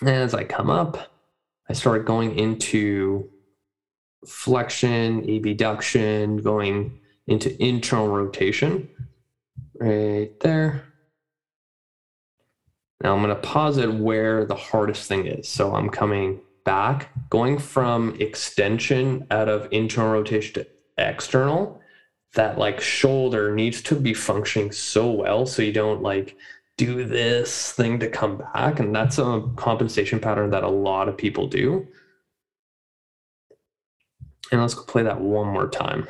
And 0.00 0.10
as 0.10 0.34
I 0.34 0.44
come 0.44 0.70
up, 0.70 1.12
I 1.68 1.72
start 1.72 2.06
going 2.06 2.38
into 2.38 3.28
flexion, 4.26 5.28
abduction, 5.28 6.38
going 6.38 7.00
into 7.26 7.62
internal 7.62 8.08
rotation 8.08 8.88
right 9.80 10.38
there. 10.40 10.84
Now 13.02 13.14
I'm 13.14 13.22
going 13.22 13.34
to 13.34 13.40
pause 13.40 13.78
it 13.78 13.92
where 13.92 14.44
the 14.44 14.56
hardest 14.56 15.08
thing 15.08 15.26
is. 15.26 15.48
So 15.48 15.74
I'm 15.74 15.88
coming 15.88 16.40
back, 16.64 17.10
going 17.30 17.58
from 17.58 18.16
extension 18.20 19.26
out 19.30 19.48
of 19.48 19.68
internal 19.70 20.12
rotation 20.12 20.54
to 20.54 20.66
external. 20.96 21.80
That 22.34 22.58
like 22.58 22.80
shoulder 22.80 23.54
needs 23.54 23.80
to 23.82 23.94
be 23.94 24.12
functioning 24.12 24.70
so 24.70 25.10
well 25.10 25.46
so 25.46 25.62
you 25.62 25.72
don't 25.72 26.02
like 26.02 26.36
do 26.76 27.04
this 27.04 27.72
thing 27.72 27.98
to 28.00 28.08
come 28.08 28.36
back. 28.36 28.80
And 28.80 28.94
that's 28.94 29.18
a 29.18 29.42
compensation 29.56 30.20
pattern 30.20 30.50
that 30.50 30.62
a 30.62 30.68
lot 30.68 31.08
of 31.08 31.16
people 31.16 31.46
do. 31.46 31.86
And 34.52 34.60
let's 34.60 34.74
play 34.74 35.02
that 35.02 35.20
one 35.20 35.48
more 35.48 35.68
time. 35.68 36.06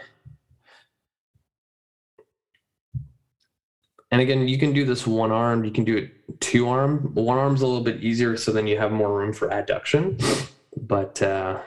And 4.11 4.21
again, 4.21 4.49
you 4.49 4.59
can 4.59 4.73
do 4.73 4.85
this 4.85 5.07
one 5.07 5.33
arm, 5.33 5.65
you 5.65 5.71
can 5.71 5.85
do 5.85 5.97
it 5.97 6.41
two 6.41 6.69
arm. 6.69 7.15
One 7.15 7.39
arm's 7.39 7.63
a 7.63 7.67
little 7.67 7.83
bit 7.83 8.03
easier, 8.03 8.37
so 8.37 8.53
then 8.53 8.67
you 8.67 8.79
have 8.79 8.93
more 8.93 9.17
room 9.17 9.33
for 9.33 9.49
adduction. 9.49 10.49
But 10.77 11.21
uh, 11.23 11.61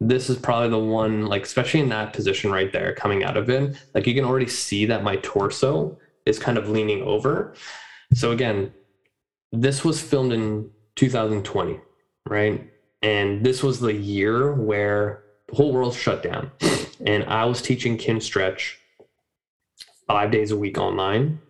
this 0.00 0.28
is 0.28 0.36
probably 0.36 0.68
the 0.68 0.78
one, 0.78 1.26
like, 1.26 1.44
especially 1.44 1.80
in 1.80 1.88
that 1.90 2.12
position 2.12 2.50
right 2.50 2.72
there, 2.72 2.94
coming 2.94 3.24
out 3.24 3.36
of 3.36 3.48
it. 3.48 3.76
Like, 3.94 4.06
you 4.06 4.14
can 4.14 4.24
already 4.24 4.48
see 4.48 4.84
that 4.86 5.02
my 5.02 5.16
torso 5.16 5.98
is 6.26 6.38
kind 6.38 6.58
of 6.58 6.68
leaning 6.68 7.02
over. 7.02 7.54
So, 8.14 8.32
again, 8.32 8.72
this 9.52 9.84
was 9.84 10.00
filmed 10.00 10.32
in 10.32 10.70
2020, 10.96 11.80
right? 12.26 12.68
And 13.02 13.44
this 13.44 13.62
was 13.62 13.80
the 13.80 13.92
year 13.92 14.52
where 14.54 15.24
the 15.48 15.56
whole 15.56 15.72
world 15.72 15.94
shut 15.94 16.22
down. 16.22 16.50
And 17.04 17.24
I 17.24 17.44
was 17.44 17.60
teaching 17.60 17.98
Kinstretch 17.98 18.76
five 20.12 20.30
days 20.30 20.50
a 20.50 20.56
week 20.56 20.76
online. 20.76 21.40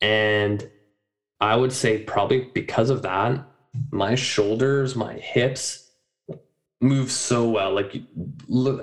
And 0.00 0.66
I 1.40 1.54
would 1.56 1.74
say 1.74 1.98
probably 1.98 2.48
because 2.54 2.88
of 2.88 3.02
that, 3.02 3.46
my 3.90 4.14
shoulders, 4.14 4.96
my 4.96 5.12
hips 5.12 5.90
move 6.80 7.10
so 7.12 7.50
well. 7.50 7.74
Like 7.74 8.00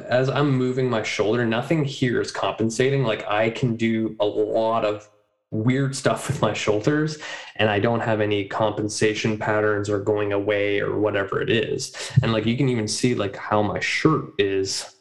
as 0.08 0.30
I'm 0.30 0.52
moving 0.52 0.92
my 0.92 1.02
shoulder, 1.02 1.44
nothing 1.44 1.84
here 1.84 2.22
is 2.22 2.32
compensating. 2.32 3.04
Like 3.04 3.28
I 3.28 3.50
can 3.50 3.76
do 3.76 4.16
a 4.20 4.26
lot 4.26 4.86
of 4.86 5.10
weird 5.50 5.96
stuff 5.96 6.28
with 6.28 6.40
my 6.40 6.54
shoulders 6.54 7.18
and 7.56 7.68
I 7.68 7.80
don't 7.80 8.02
have 8.02 8.22
any 8.22 8.48
compensation 8.48 9.40
patterns 9.40 9.90
or 9.90 9.98
going 9.98 10.34
away 10.34 10.82
or 10.82 11.00
whatever 11.00 11.42
it 11.42 11.50
is. 11.50 11.96
And 12.22 12.32
like 12.32 12.46
you 12.46 12.56
can 12.56 12.70
even 12.70 12.88
see 12.88 13.16
like 13.16 13.36
how 13.36 13.64
my 13.64 13.80
shirt 13.80 14.34
is 14.38 14.96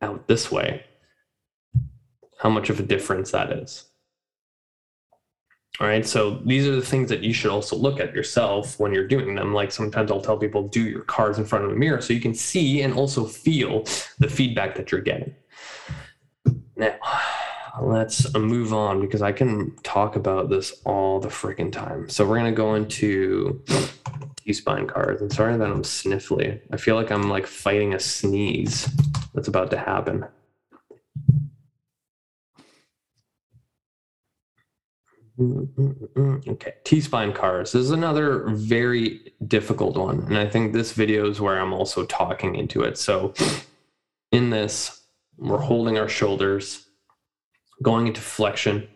out 0.00 0.26
this 0.26 0.50
way 0.50 0.86
how 2.42 2.50
much 2.50 2.70
of 2.70 2.80
a 2.80 2.82
difference 2.82 3.30
that 3.30 3.52
is. 3.52 3.84
All 5.78 5.86
right. 5.86 6.04
So 6.04 6.40
these 6.44 6.66
are 6.66 6.74
the 6.74 6.82
things 6.82 7.08
that 7.08 7.22
you 7.22 7.32
should 7.32 7.52
also 7.52 7.76
look 7.76 8.00
at 8.00 8.12
yourself 8.12 8.80
when 8.80 8.92
you're 8.92 9.06
doing 9.06 9.36
them. 9.36 9.54
Like 9.54 9.70
sometimes 9.70 10.10
I'll 10.10 10.20
tell 10.20 10.36
people 10.36 10.66
do 10.66 10.82
your 10.82 11.02
cars 11.02 11.38
in 11.38 11.44
front 11.44 11.64
of 11.64 11.70
a 11.70 11.76
mirror 11.76 12.00
so 12.00 12.12
you 12.12 12.20
can 12.20 12.34
see 12.34 12.82
and 12.82 12.94
also 12.94 13.24
feel 13.24 13.84
the 14.18 14.28
feedback 14.28 14.74
that 14.74 14.90
you're 14.90 15.00
getting. 15.00 15.32
Now, 16.74 16.96
let's 17.80 18.34
move 18.34 18.74
on 18.74 19.00
because 19.00 19.22
I 19.22 19.30
can 19.30 19.76
talk 19.84 20.16
about 20.16 20.50
this 20.50 20.72
all 20.84 21.20
the 21.20 21.28
freaking 21.28 21.70
time. 21.70 22.08
So 22.08 22.26
we're 22.26 22.42
to 22.42 22.50
go 22.50 22.74
into 22.74 23.62
T 24.36 24.52
spine 24.52 24.88
cars. 24.88 25.22
I'm 25.22 25.30
sorry 25.30 25.56
that 25.56 25.70
I'm 25.70 25.84
sniffly. 25.84 26.60
I 26.72 26.76
feel 26.76 26.96
like 26.96 27.12
I'm 27.12 27.30
like 27.30 27.46
fighting 27.46 27.94
a 27.94 28.00
sneeze 28.00 28.90
that's 29.32 29.46
about 29.46 29.70
to 29.70 29.78
happen. 29.78 30.26
Mm-hmm. 35.38 36.50
Okay, 36.50 36.74
T-spine 36.84 37.32
cars. 37.32 37.72
This 37.72 37.82
is 37.82 37.90
another 37.90 38.48
very 38.50 39.32
difficult 39.46 39.96
one. 39.96 40.20
And 40.26 40.36
I 40.36 40.46
think 40.46 40.72
this 40.72 40.92
video 40.92 41.28
is 41.28 41.40
where 41.40 41.58
I'm 41.58 41.72
also 41.72 42.04
talking 42.04 42.54
into 42.54 42.82
it. 42.82 42.98
So 42.98 43.32
in 44.30 44.50
this, 44.50 45.04
we're 45.38 45.58
holding 45.58 45.98
our 45.98 46.08
shoulders, 46.08 46.86
going 47.82 48.06
into 48.06 48.20
flexion. 48.20 48.88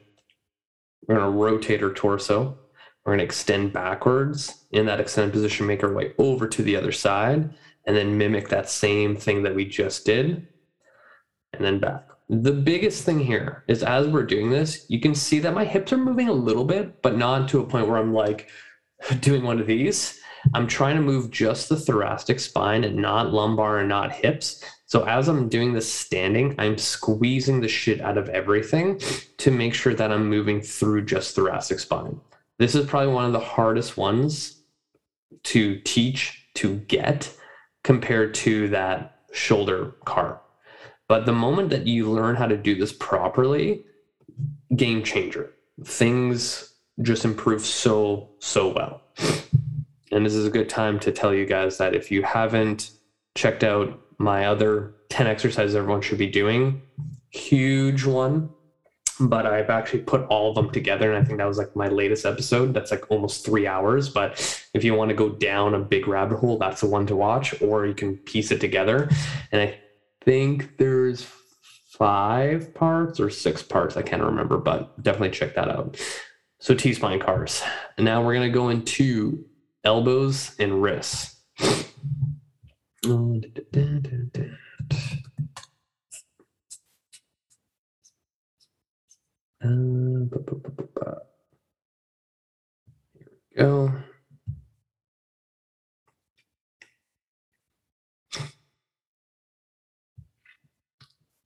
We're 1.08 1.16
going 1.16 1.32
to 1.32 1.38
rotate 1.38 1.82
our 1.82 1.92
torso. 1.92 2.58
We're 3.04 3.12
going 3.12 3.18
to 3.18 3.24
extend 3.24 3.72
backwards. 3.72 4.66
In 4.72 4.86
that 4.86 5.00
extended 5.00 5.32
position, 5.32 5.66
make 5.66 5.82
our 5.82 5.92
way 5.92 6.12
over 6.18 6.46
to 6.48 6.62
the 6.62 6.76
other 6.76 6.92
side, 6.92 7.54
and 7.84 7.96
then 7.96 8.18
mimic 8.18 8.48
that 8.48 8.68
same 8.68 9.16
thing 9.16 9.42
that 9.44 9.54
we 9.54 9.64
just 9.64 10.04
did, 10.04 10.48
and 11.52 11.64
then 11.64 11.78
back. 11.78 12.08
The 12.28 12.52
biggest 12.52 13.04
thing 13.04 13.20
here 13.20 13.62
is 13.68 13.84
as 13.84 14.08
we're 14.08 14.24
doing 14.24 14.50
this, 14.50 14.84
you 14.88 14.98
can 14.98 15.14
see 15.14 15.38
that 15.40 15.54
my 15.54 15.64
hips 15.64 15.92
are 15.92 15.98
moving 15.98 16.28
a 16.28 16.32
little 16.32 16.64
bit, 16.64 17.00
but 17.00 17.16
not 17.16 17.48
to 17.50 17.60
a 17.60 17.66
point 17.66 17.86
where 17.86 17.98
I'm 17.98 18.12
like 18.12 18.48
doing 19.20 19.44
one 19.44 19.60
of 19.60 19.66
these. 19.66 20.18
I'm 20.54 20.66
trying 20.66 20.96
to 20.96 21.02
move 21.02 21.30
just 21.30 21.68
the 21.68 21.76
thoracic 21.76 22.40
spine 22.40 22.84
and 22.84 22.96
not 22.96 23.32
lumbar 23.32 23.78
and 23.78 23.88
not 23.88 24.12
hips. 24.12 24.64
So 24.86 25.04
as 25.04 25.28
I'm 25.28 25.48
doing 25.48 25.72
this 25.72 25.92
standing, 25.92 26.54
I'm 26.58 26.78
squeezing 26.78 27.60
the 27.60 27.68
shit 27.68 28.00
out 28.00 28.18
of 28.18 28.28
everything 28.28 29.00
to 29.38 29.50
make 29.50 29.74
sure 29.74 29.94
that 29.94 30.12
I'm 30.12 30.28
moving 30.28 30.60
through 30.60 31.04
just 31.04 31.34
thoracic 31.34 31.80
spine. 31.80 32.20
This 32.58 32.74
is 32.74 32.86
probably 32.86 33.12
one 33.12 33.24
of 33.24 33.32
the 33.32 33.40
hardest 33.40 33.96
ones 33.96 34.62
to 35.44 35.80
teach 35.80 36.48
to 36.54 36.76
get 36.76 37.32
compared 37.84 38.34
to 38.34 38.68
that 38.68 39.20
shoulder 39.32 39.94
car. 40.04 40.40
But 41.08 41.26
the 41.26 41.32
moment 41.32 41.70
that 41.70 41.86
you 41.86 42.10
learn 42.10 42.36
how 42.36 42.46
to 42.46 42.56
do 42.56 42.74
this 42.74 42.92
properly, 42.92 43.84
game 44.74 45.02
changer. 45.02 45.52
Things 45.84 46.74
just 47.02 47.24
improve 47.24 47.64
so, 47.64 48.30
so 48.40 48.68
well. 48.68 49.02
And 50.10 50.24
this 50.24 50.34
is 50.34 50.46
a 50.46 50.50
good 50.50 50.68
time 50.68 50.98
to 51.00 51.12
tell 51.12 51.34
you 51.34 51.46
guys 51.46 51.78
that 51.78 51.94
if 51.94 52.10
you 52.10 52.22
haven't 52.22 52.90
checked 53.34 53.62
out 53.62 54.00
my 54.18 54.46
other 54.46 54.94
10 55.10 55.26
exercises 55.26 55.74
everyone 55.74 56.00
should 56.00 56.18
be 56.18 56.26
doing, 56.26 56.80
huge 57.30 58.04
one. 58.04 58.50
But 59.18 59.46
I've 59.46 59.70
actually 59.70 60.00
put 60.00 60.26
all 60.26 60.50
of 60.50 60.56
them 60.56 60.70
together. 60.70 61.10
And 61.10 61.22
I 61.22 61.26
think 61.26 61.38
that 61.38 61.46
was 61.46 61.56
like 61.56 61.74
my 61.74 61.88
latest 61.88 62.26
episode. 62.26 62.74
That's 62.74 62.90
like 62.90 63.10
almost 63.10 63.46
three 63.46 63.66
hours. 63.66 64.10
But 64.10 64.62
if 64.74 64.84
you 64.84 64.92
want 64.92 65.08
to 65.08 65.14
go 65.14 65.30
down 65.30 65.74
a 65.74 65.78
big 65.78 66.06
rabbit 66.06 66.38
hole, 66.38 66.58
that's 66.58 66.82
the 66.82 66.86
one 66.86 67.06
to 67.06 67.16
watch, 67.16 67.60
or 67.62 67.86
you 67.86 67.94
can 67.94 68.18
piece 68.18 68.50
it 68.50 68.60
together. 68.60 69.08
And 69.52 69.62
I 69.62 69.78
think 70.26 70.76
there's 70.76 71.26
five 71.96 72.74
parts 72.74 73.18
or 73.18 73.30
six 73.30 73.62
parts. 73.62 73.96
I 73.96 74.02
can't 74.02 74.22
remember, 74.22 74.58
but 74.58 75.02
definitely 75.02 75.30
check 75.30 75.54
that 75.54 75.70
out. 75.70 75.98
So 76.58 76.74
T 76.74 76.92
spine 76.92 77.20
cars. 77.20 77.62
And 77.96 78.04
now 78.04 78.22
we're 78.22 78.34
to 78.50 78.54
go 78.54 78.68
into 78.68 79.46
elbows 79.84 80.54
and 80.58 80.82
wrists. 80.82 81.40
Uh, 89.64 89.70
Here 93.14 93.26
we 93.56 93.56
go. 93.56 93.92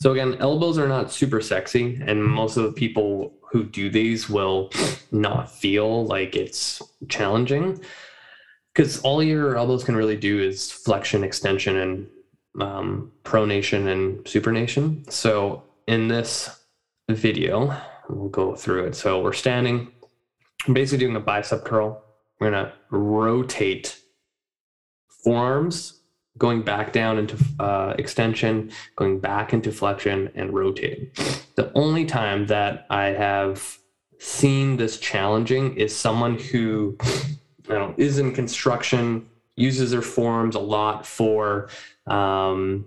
So 0.02 0.12
again, 0.12 0.36
elbows 0.40 0.78
are 0.78 0.88
not 0.88 1.12
super 1.12 1.42
sexy, 1.42 2.00
and 2.06 2.24
most 2.24 2.56
of 2.56 2.64
the 2.64 2.72
people 2.72 3.34
who 3.50 3.64
do 3.64 3.90
these 3.90 4.30
will 4.30 4.70
not 5.10 5.50
feel 5.50 6.06
like 6.06 6.36
it's 6.36 6.80
challenging 7.08 7.80
because 8.72 9.00
all 9.02 9.22
your 9.22 9.56
elbows 9.56 9.84
can 9.84 9.96
really 9.96 10.16
do 10.16 10.40
is 10.40 10.70
flexion, 10.70 11.22
extension, 11.22 11.76
and 11.76 12.06
um, 12.60 13.12
pronation 13.24 13.88
and 13.88 14.24
supination. 14.24 15.10
So 15.10 15.64
in 15.86 16.08
this 16.08 16.64
video, 17.10 17.76
we'll 18.08 18.28
go 18.28 18.54
through 18.54 18.86
it. 18.86 18.94
So 18.94 19.20
we're 19.20 19.32
standing, 19.32 19.88
basically 20.72 21.04
doing 21.04 21.16
a 21.16 21.20
bicep 21.20 21.64
curl. 21.64 22.02
We're 22.38 22.52
gonna 22.52 22.72
rotate 22.90 23.98
forearms 25.24 25.99
going 26.40 26.62
back 26.62 26.92
down 26.92 27.18
into 27.18 27.36
uh, 27.60 27.94
extension, 27.98 28.72
going 28.96 29.20
back 29.20 29.52
into 29.52 29.70
flexion, 29.70 30.30
and 30.34 30.52
rotating. 30.52 31.10
The 31.54 31.70
only 31.74 32.06
time 32.06 32.46
that 32.46 32.86
I 32.90 33.08
have 33.08 33.78
seen 34.18 34.76
this 34.78 34.98
challenging 34.98 35.76
is 35.76 35.94
someone 35.94 36.38
who 36.38 36.96
you 37.68 37.74
know, 37.74 37.94
is 37.98 38.18
in 38.18 38.34
construction, 38.34 39.28
uses 39.54 39.90
their 39.90 40.02
forms 40.02 40.56
a 40.56 40.60
lot 40.60 41.06
for 41.06 41.68
um, 42.06 42.86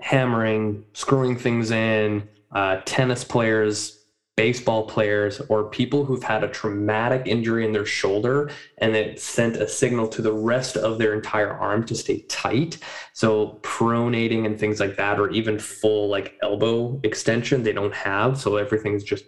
hammering, 0.00 0.84
screwing 0.92 1.36
things 1.36 1.70
in. 1.70 2.28
Uh, 2.52 2.80
tennis 2.84 3.24
players 3.24 4.03
baseball 4.36 4.86
players 4.86 5.40
or 5.48 5.70
people 5.70 6.04
who've 6.04 6.22
had 6.22 6.42
a 6.42 6.48
traumatic 6.48 7.22
injury 7.26 7.64
in 7.64 7.72
their 7.72 7.86
shoulder 7.86 8.50
and 8.78 8.96
it 8.96 9.20
sent 9.20 9.56
a 9.56 9.68
signal 9.68 10.08
to 10.08 10.22
the 10.22 10.32
rest 10.32 10.76
of 10.76 10.98
their 10.98 11.14
entire 11.14 11.52
arm 11.52 11.84
to 11.86 11.94
stay 11.94 12.20
tight. 12.22 12.78
So 13.12 13.60
pronating 13.62 14.44
and 14.44 14.58
things 14.58 14.80
like 14.80 14.96
that, 14.96 15.20
or 15.20 15.30
even 15.30 15.58
full 15.58 16.08
like 16.08 16.36
elbow 16.42 17.00
extension, 17.04 17.62
they 17.62 17.72
don't 17.72 17.94
have. 17.94 18.38
So 18.38 18.56
everything's 18.56 19.04
just 19.04 19.24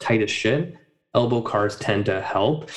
tight 0.00 0.22
as 0.22 0.30
shit. 0.30 0.74
Elbow 1.14 1.40
cars 1.40 1.76
tend 1.76 2.06
to 2.06 2.20
help. 2.20 2.70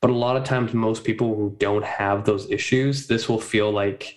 But 0.00 0.10
a 0.10 0.14
lot 0.14 0.36
of 0.36 0.42
times, 0.42 0.74
most 0.74 1.04
people 1.04 1.36
who 1.36 1.54
don't 1.58 1.84
have 1.84 2.24
those 2.24 2.50
issues, 2.50 3.06
this 3.06 3.28
will 3.28 3.40
feel 3.40 3.70
like 3.70 4.16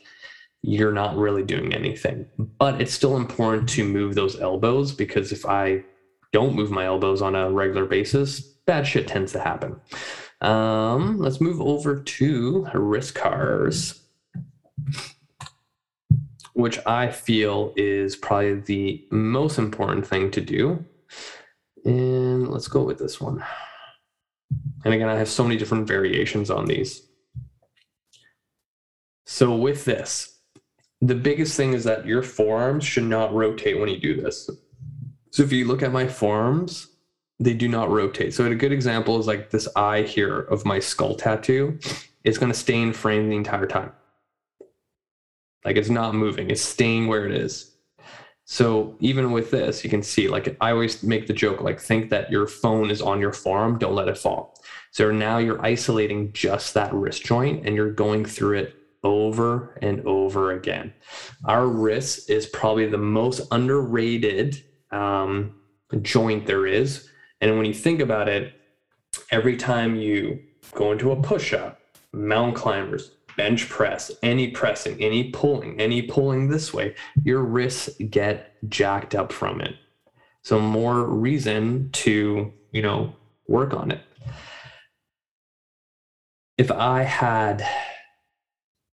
you're 0.64 0.92
not 0.92 1.16
really 1.16 1.44
doing 1.44 1.76
anything. 1.76 2.26
But 2.40 2.82
it's 2.82 2.94
still 2.94 3.18
important 3.18 3.70
to 3.70 3.88
move 3.88 4.16
those 4.16 4.40
elbows 4.40 4.92
because 4.92 5.32
if 5.32 5.46
I 5.46 5.84
don't 6.36 6.54
move 6.54 6.70
my 6.70 6.84
elbows 6.84 7.22
on 7.22 7.34
a 7.34 7.50
regular 7.50 7.86
basis, 7.86 8.42
bad 8.42 8.86
shit 8.86 9.08
tends 9.08 9.32
to 9.32 9.40
happen. 9.40 9.80
Um, 10.42 11.18
let's 11.18 11.40
move 11.40 11.62
over 11.62 12.02
to 12.02 12.68
wrist 12.74 13.16
cars, 13.16 14.02
which 16.52 16.78
I 16.86 17.08
feel 17.08 17.72
is 17.78 18.18
probably 18.18 18.56
the 18.56 19.08
most 19.12 19.58
important 19.58 20.06
thing 20.06 20.30
to 20.32 20.42
do. 20.42 20.84
And 21.86 22.50
let's 22.50 22.68
go 22.68 22.84
with 22.84 22.98
this 22.98 23.22
one. 23.22 23.42
And 24.84 24.94
again, 24.94 25.08
I 25.08 25.16
have 25.16 25.30
so 25.30 25.42
many 25.42 25.56
different 25.56 25.88
variations 25.88 26.50
on 26.52 26.66
these. 26.66 27.08
So, 29.26 29.56
with 29.56 29.86
this, 29.86 30.38
the 31.00 31.16
biggest 31.16 31.56
thing 31.56 31.72
is 31.72 31.86
that 31.86 32.06
your 32.06 32.24
forearms 32.24 32.84
should 32.84 33.06
not 33.06 33.34
rotate 33.34 33.80
when 33.80 33.88
you 33.88 34.00
do 34.00 34.22
this. 34.22 34.50
So 35.36 35.44
if 35.44 35.52
you 35.52 35.66
look 35.66 35.84
at 35.84 35.92
my 35.92 36.08
forearms, 36.08 36.88
they 37.42 37.54
do 37.54 37.68
not 37.68 37.92
rotate. 37.92 38.34
So 38.34 38.46
a 38.46 38.56
good 38.56 38.72
example 38.72 39.20
is 39.20 39.28
like 39.28 39.50
this 39.50 39.68
eye 39.76 40.04
here 40.04 40.40
of 40.40 40.64
my 40.64 40.80
skull 40.80 41.14
tattoo. 41.14 41.78
It's 42.24 42.38
going 42.38 42.54
to 42.54 42.58
stay 42.58 42.82
in 42.82 42.94
frame 42.94 43.28
the 43.28 43.36
entire 43.36 43.66
time. 43.66 43.92
Like 45.66 45.76
it's 45.76 45.90
not 45.90 46.16
moving. 46.16 46.50
It's 46.50 46.62
staying 46.62 47.08
where 47.08 47.26
it 47.26 47.34
is. 47.34 47.76
So 48.46 48.96
even 49.02 49.34
with 49.34 49.52
this, 49.52 49.84
you 49.84 49.90
can 49.90 50.04
see 50.04 50.30
like 50.30 50.56
I 50.62 50.72
always 50.72 51.04
make 51.04 51.28
the 51.28 51.34
joke 51.34 51.60
like 51.60 51.82
think 51.82 52.12
that 52.12 52.32
your 52.32 52.48
phone 52.48 52.90
is 52.90 53.02
on 53.02 53.20
your 53.20 53.34
forearm, 53.34 53.78
don't 53.78 53.94
let 53.94 54.08
it 54.08 54.18
fall. 54.18 54.58
So 54.92 55.12
now 55.12 55.40
you're 55.40 55.66
isolating 55.66 56.32
just 56.32 56.74
that 56.76 56.94
wrist 56.94 57.26
joint 57.26 57.66
and 57.66 57.76
you're 57.76 57.92
going 57.92 58.24
through 58.24 58.60
it 58.60 58.76
over 59.04 59.78
and 59.82 60.00
over 60.08 60.54
again. 60.54 60.94
Our 61.44 61.68
wrist 61.68 62.30
is 62.30 62.46
probably 62.46 62.88
the 62.88 62.98
most 62.98 63.42
underrated 63.52 64.64
um, 64.96 65.56
joint 66.02 66.46
there 66.46 66.66
is. 66.66 67.10
And 67.42 67.58
when 67.58 67.66
you 67.66 67.74
think 67.74 68.00
about 68.00 68.30
it, 68.30 68.54
every 69.32 69.58
time 69.58 69.96
you 69.96 70.40
go 70.74 70.92
into 70.92 71.12
a 71.12 71.22
push 71.22 71.54
up, 71.54 71.82
mountain 72.12 72.56
climbers, 72.56 73.12
bench 73.38 73.70
press, 73.70 74.12
any 74.24 74.50
pressing, 74.52 75.02
any 75.02 75.32
pulling, 75.32 75.80
any 75.80 76.02
pulling 76.02 76.50
this 76.50 76.74
way, 76.74 76.96
your 77.24 77.44
wrists 77.44 77.90
get 78.10 78.54
jacked 78.70 79.14
up 79.14 79.32
from 79.32 79.62
it. 79.62 79.76
So 80.44 80.60
more 80.60 81.06
reason 81.06 81.90
to, 81.94 82.54
you 82.72 82.82
know, 82.82 83.16
work 83.48 83.74
on 83.74 83.92
it. 83.92 84.02
If 86.58 86.72
I 86.72 87.04
had 87.04 87.68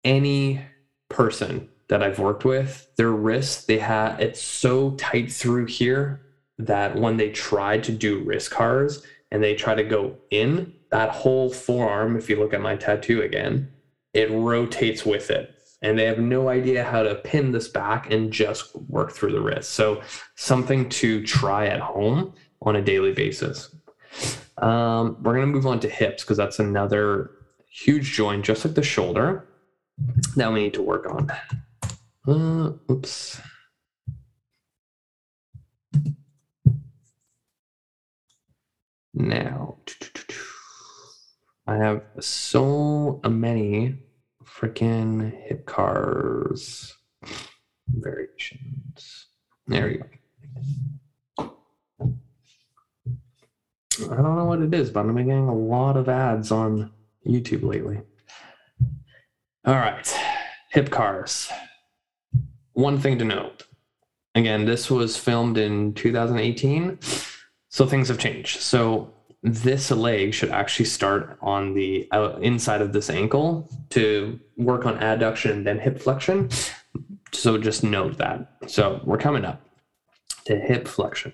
any 0.03 0.61
person 1.09 1.69
that 1.91 2.01
I've 2.01 2.19
worked 2.19 2.45
with, 2.45 2.89
their 2.95 3.11
wrist, 3.11 3.67
they 3.67 3.77
have 3.79 4.17
it's 4.21 4.41
so 4.41 4.91
tight 4.91 5.29
through 5.29 5.65
here 5.65 6.21
that 6.57 6.95
when 6.95 7.17
they 7.17 7.31
try 7.31 7.79
to 7.79 7.91
do 7.91 8.23
wrist 8.23 8.49
cars 8.49 9.05
and 9.29 9.43
they 9.43 9.55
try 9.55 9.75
to 9.75 9.83
go 9.83 10.15
in, 10.29 10.71
that 10.91 11.09
whole 11.09 11.51
forearm, 11.51 12.15
if 12.15 12.29
you 12.29 12.37
look 12.37 12.53
at 12.53 12.61
my 12.61 12.77
tattoo 12.77 13.23
again, 13.23 13.69
it 14.13 14.31
rotates 14.31 15.05
with 15.05 15.29
it. 15.29 15.53
And 15.81 15.99
they 15.99 16.05
have 16.05 16.17
no 16.17 16.47
idea 16.47 16.85
how 16.85 17.03
to 17.03 17.15
pin 17.15 17.51
this 17.51 17.67
back 17.67 18.09
and 18.09 18.31
just 18.31 18.73
work 18.87 19.11
through 19.11 19.33
the 19.33 19.41
wrist. 19.41 19.71
So, 19.71 20.01
something 20.35 20.87
to 20.89 21.21
try 21.25 21.67
at 21.67 21.81
home 21.81 22.33
on 22.61 22.77
a 22.77 22.81
daily 22.81 23.11
basis. 23.11 23.75
Um, 24.59 25.17
we're 25.21 25.33
going 25.33 25.47
to 25.47 25.51
move 25.51 25.67
on 25.67 25.81
to 25.81 25.89
hips 25.89 26.23
because 26.23 26.37
that's 26.37 26.59
another 26.59 27.31
huge 27.69 28.13
joint, 28.13 28.45
just 28.45 28.63
like 28.63 28.75
the 28.75 28.83
shoulder, 28.83 29.45
that 30.37 30.53
we 30.53 30.63
need 30.63 30.75
to 30.75 30.81
work 30.81 31.11
on. 31.11 31.29
Uh, 32.27 32.73
oops. 32.89 33.41
Now, 39.13 39.77
I 41.65 41.77
have 41.77 42.03
so 42.19 43.19
many 43.27 43.97
freaking 44.43 45.33
hip 45.47 45.65
cars 45.65 46.95
variations. 47.87 49.27
There 49.67 49.89
you 49.89 50.03
go. 51.37 51.55
I 54.11 54.15
don't 54.15 54.35
know 54.35 54.45
what 54.45 54.61
it 54.61 54.73
is, 54.73 54.91
but 54.91 55.01
I'm 55.01 55.15
getting 55.15 55.47
a 55.47 55.55
lot 55.55 55.97
of 55.97 56.07
ads 56.07 56.51
on 56.51 56.91
YouTube 57.25 57.63
lately. 57.63 57.99
All 59.65 59.75
right, 59.75 60.07
hip 60.69 60.89
cars 60.89 61.51
one 62.73 62.99
thing 62.99 63.17
to 63.19 63.25
note 63.25 63.65
again, 64.35 64.65
this 64.65 64.89
was 64.89 65.17
filmed 65.17 65.57
in 65.57 65.93
2018, 65.93 66.99
so 67.69 67.85
things 67.85 68.07
have 68.07 68.17
changed. 68.17 68.61
So 68.61 69.13
this 69.43 69.91
leg 69.91 70.33
should 70.33 70.51
actually 70.51 70.85
start 70.85 71.37
on 71.41 71.73
the 71.73 72.07
uh, 72.11 72.37
inside 72.41 72.81
of 72.81 72.93
this 72.93 73.09
ankle 73.09 73.69
to 73.89 74.39
work 74.57 74.85
on 74.85 74.99
adduction 74.99 75.51
and 75.51 75.67
then 75.67 75.79
hip 75.79 75.99
flexion. 75.99 76.49
So 77.33 77.57
just 77.57 77.83
note 77.83 78.17
that. 78.17 78.51
So 78.67 79.01
we're 79.03 79.17
coming 79.17 79.45
up 79.45 79.61
to 80.45 80.57
hip 80.57 80.87
flexion, 80.87 81.33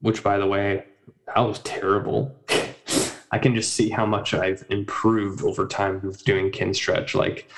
which, 0.00 0.22
by 0.22 0.38
the 0.38 0.46
way, 0.46 0.84
that 1.26 1.40
was 1.40 1.58
terrible. 1.60 2.36
I 3.32 3.38
can 3.38 3.56
just 3.56 3.72
see 3.72 3.88
how 3.88 4.06
much 4.06 4.32
I've 4.32 4.64
improved 4.68 5.42
over 5.42 5.66
time 5.66 6.00
with 6.04 6.22
doing 6.24 6.52
Kinstretch. 6.52 7.16
Like 7.16 7.48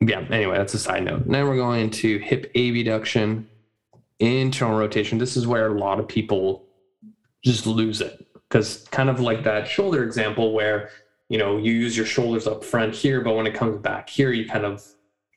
yeah, 0.00 0.20
anyway, 0.30 0.56
that's 0.56 0.74
a 0.74 0.78
side 0.78 1.04
note. 1.04 1.26
Now 1.26 1.46
we're 1.46 1.56
going 1.56 1.80
into 1.80 2.18
hip 2.18 2.50
abduction, 2.54 3.48
internal 4.18 4.78
rotation. 4.78 5.18
This 5.18 5.36
is 5.36 5.46
where 5.46 5.66
a 5.66 5.78
lot 5.78 6.00
of 6.00 6.08
people 6.08 6.64
just 7.44 7.66
lose 7.66 8.00
it 8.00 8.26
because 8.48 8.86
kind 8.90 9.08
of 9.08 9.20
like 9.20 9.44
that 9.44 9.68
shoulder 9.68 10.02
example 10.04 10.52
where 10.52 10.90
you 11.28 11.38
know 11.38 11.56
you 11.56 11.72
use 11.72 11.96
your 11.96 12.06
shoulders 12.06 12.46
up 12.46 12.64
front 12.64 12.94
here, 12.94 13.20
but 13.20 13.34
when 13.34 13.46
it 13.46 13.54
comes 13.54 13.78
back 13.78 14.08
here, 14.08 14.32
you 14.32 14.48
kind 14.48 14.64
of 14.64 14.84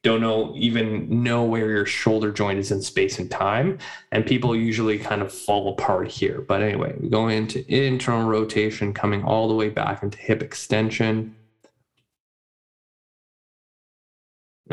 don't 0.04 0.20
know 0.20 0.54
even 0.56 1.24
know 1.24 1.44
where 1.44 1.70
your 1.70 1.86
shoulder 1.86 2.32
joint 2.32 2.60
is 2.60 2.72
in 2.72 2.82
space 2.82 3.20
and 3.20 3.32
time 3.32 3.78
and 4.12 4.26
people 4.26 4.54
usually 4.54 5.00
kind 5.00 5.22
of 5.22 5.32
fall 5.32 5.72
apart 5.72 6.10
here 6.10 6.42
but 6.42 6.62
anyway 6.62 6.94
we 7.00 7.08
go 7.08 7.30
into 7.30 7.66
internal 7.74 8.28
rotation 8.28 8.94
coming 8.94 9.24
all 9.24 9.48
the 9.48 9.54
way 9.54 9.70
back 9.70 10.04
into 10.04 10.18
hip 10.18 10.44
extension 10.44 11.34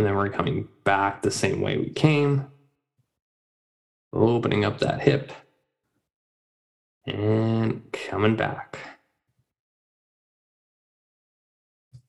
And 0.00 0.06
then 0.06 0.16
we're 0.16 0.30
coming 0.30 0.66
back 0.84 1.20
the 1.20 1.30
same 1.30 1.60
way 1.60 1.76
we 1.76 1.90
came, 1.90 2.46
opening 4.14 4.64
up 4.64 4.78
that 4.78 5.02
hip 5.02 5.30
and 7.06 7.82
coming 7.92 8.34
back. 8.34 8.78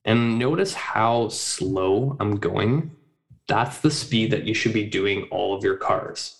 And 0.05 0.39
notice 0.39 0.73
how 0.73 1.27
slow 1.27 2.15
I'm 2.21 2.37
going. 2.37 2.95
That's 3.49 3.79
the 3.79 3.91
speed 3.91 4.31
that 4.31 4.45
you 4.45 4.53
should 4.53 4.71
be 4.71 4.85
doing 4.85 5.23
all 5.23 5.53
of 5.53 5.61
your 5.61 5.75
cars. 5.75 6.39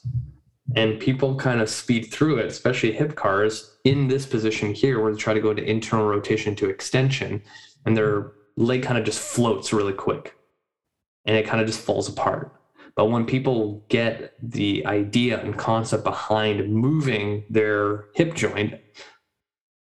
And 0.78 1.02
people 1.02 1.36
kind 1.36 1.60
of 1.60 1.70
speed 1.70 2.14
through 2.14 2.38
it, 2.38 2.46
especially 2.46 2.94
hip 2.94 3.18
cars, 3.18 3.76
in 3.84 4.08
this 4.08 4.26
position 4.26 4.74
here 4.74 5.02
where 5.02 5.12
they 5.12 5.20
try 5.20 5.34
to 5.34 5.42
go 5.42 5.54
to 5.54 5.70
internal 5.70 6.06
rotation 6.06 6.56
to 6.56 6.70
extension 6.70 7.44
and 7.86 7.98
their 7.98 8.32
leg 8.56 8.84
kind 8.84 8.98
of 8.98 9.04
just 9.04 9.20
floats 9.20 9.74
really 9.74 9.92
quick 9.92 10.38
and 11.26 11.36
it 11.36 11.46
kind 11.46 11.62
of 11.62 11.68
just 11.68 11.82
falls 11.82 12.10
apart. 12.10 12.56
But 12.96 13.06
when 13.06 13.26
people 13.26 13.86
get 13.90 14.34
the 14.42 14.86
idea 14.86 15.40
and 15.42 15.58
concept 15.58 16.04
behind 16.04 16.74
moving 16.74 17.46
their 17.50 18.06
hip 18.16 18.34
joint 18.36 18.76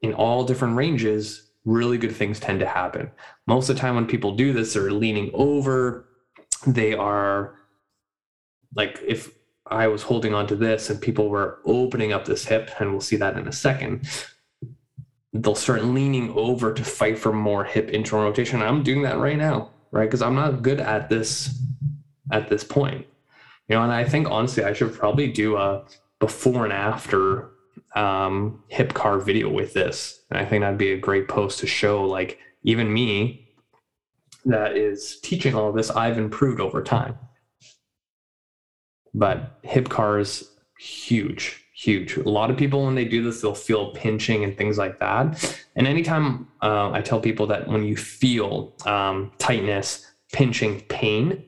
in 0.03 0.13
all 0.15 0.45
different 0.45 0.77
ranges, 0.77 1.51
really 1.65 1.97
good 1.97 2.15
things 2.15 2.39
tend 2.39 2.61
to 2.61 2.67
happen. 2.67 3.11
Most 3.47 3.69
of 3.69 3.77
the 3.77 3.81
time, 3.81 3.95
when 3.95 4.07
people 4.07 4.35
do 4.35 4.53
this, 4.53 4.75
they're 4.75 4.93
leaning 4.93 5.31
over, 5.33 6.09
they 6.67 6.95
are 6.95 7.55
like, 8.75 9.01
if 9.07 9.31
I 9.67 9.87
was 9.87 10.03
holding 10.03 10.35
onto 10.35 10.57
this 10.57 10.91
and 10.91 11.01
people 11.01 11.29
were 11.29 11.61
opening 11.65 12.13
up 12.13 12.25
this 12.25 12.45
hip, 12.45 12.71
and 12.79 12.91
we'll 12.91 13.01
see 13.01 13.17
that 13.17 13.37
in 13.39 13.49
a 13.49 13.53
second, 13.53 14.09
they'll 15.33 15.55
start 15.55 15.85
leaning 15.85 16.31
over 16.33 16.75
to 16.75 16.85
fight 16.85 17.19
for 17.19 17.33
more 17.33 17.65
hip 17.65 17.89
internal 17.91 18.27
rotation. 18.27 18.61
I'm 18.61 18.83
doing 18.83 19.03
that 19.03 19.19
right 19.19 19.39
now 19.39 19.72
right? 19.93 20.07
Because 20.07 20.23
I'm 20.23 20.35
not 20.35 20.63
good 20.63 20.81
at 20.81 21.09
this 21.09 21.61
at 22.33 22.49
this 22.49 22.65
point. 22.65 23.07
You 23.69 23.77
know, 23.77 23.85
and 23.85 23.93
I 23.93 24.05
think 24.05 24.29
honestly, 24.29 24.65
I 24.65 24.73
should 24.73 24.93
probably 24.93 25.29
do 25.29 25.57
a 25.57 25.85
before 26.19 26.65
and 26.65 26.73
after 26.73 27.51
um, 27.95 28.63
hip 28.69 28.95
car 28.95 29.19
video 29.19 29.49
with 29.49 29.75
this. 29.75 30.25
And 30.31 30.39
I 30.39 30.45
think 30.45 30.63
that'd 30.63 30.79
be 30.79 30.93
a 30.93 30.99
great 30.99 31.29
post 31.29 31.61
to 31.61 31.67
show, 31.67 32.05
like, 32.05 32.39
even 32.65 32.93
me 32.93 33.49
that 34.45 34.77
is 34.77 35.21
teaching 35.21 35.55
all 35.55 35.69
of 35.69 35.77
this, 35.77 35.91
I've 35.91 36.19
improved 36.19 36.61
over 36.61 36.83
time. 36.83 37.19
But 39.15 39.59
hip 39.63 39.89
cars, 39.89 40.51
huge, 40.79 41.62
huge. 41.83 42.17
A 42.17 42.29
lot 42.29 42.51
of 42.51 42.57
people, 42.57 42.85
when 42.85 42.95
they 42.95 43.05
do 43.05 43.23
this, 43.25 43.41
they'll 43.41 43.55
feel 43.55 43.91
pinching 43.93 44.45
and 44.45 44.57
things 44.57 44.79
like 44.79 45.01
that. 45.01 45.61
And 45.75 45.87
anytime 45.87 46.49
uh, 46.63 46.91
I 46.93 47.01
tell 47.01 47.21
people 47.21 47.47
that 47.49 47.67
when 47.67 47.83
you 47.85 47.97
feel 47.97 48.73
um, 48.87 49.33
tightness, 49.39 50.07
pinching, 50.33 50.81
pain, 50.83 51.45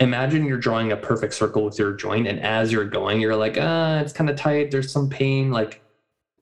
imagine 0.00 0.44
you're 0.44 0.58
drawing 0.58 0.90
a 0.90 0.96
perfect 0.96 1.34
circle 1.34 1.64
with 1.64 1.78
your 1.78 1.92
joint. 1.92 2.26
And 2.26 2.40
as 2.40 2.72
you're 2.72 2.84
going, 2.84 3.20
you're 3.20 3.36
like, 3.36 3.56
ah, 3.60 4.00
it's 4.00 4.12
kind 4.12 4.28
of 4.28 4.36
tight. 4.36 4.70
There's 4.72 4.90
some 4.90 5.08
pain. 5.08 5.52
Like, 5.52 5.82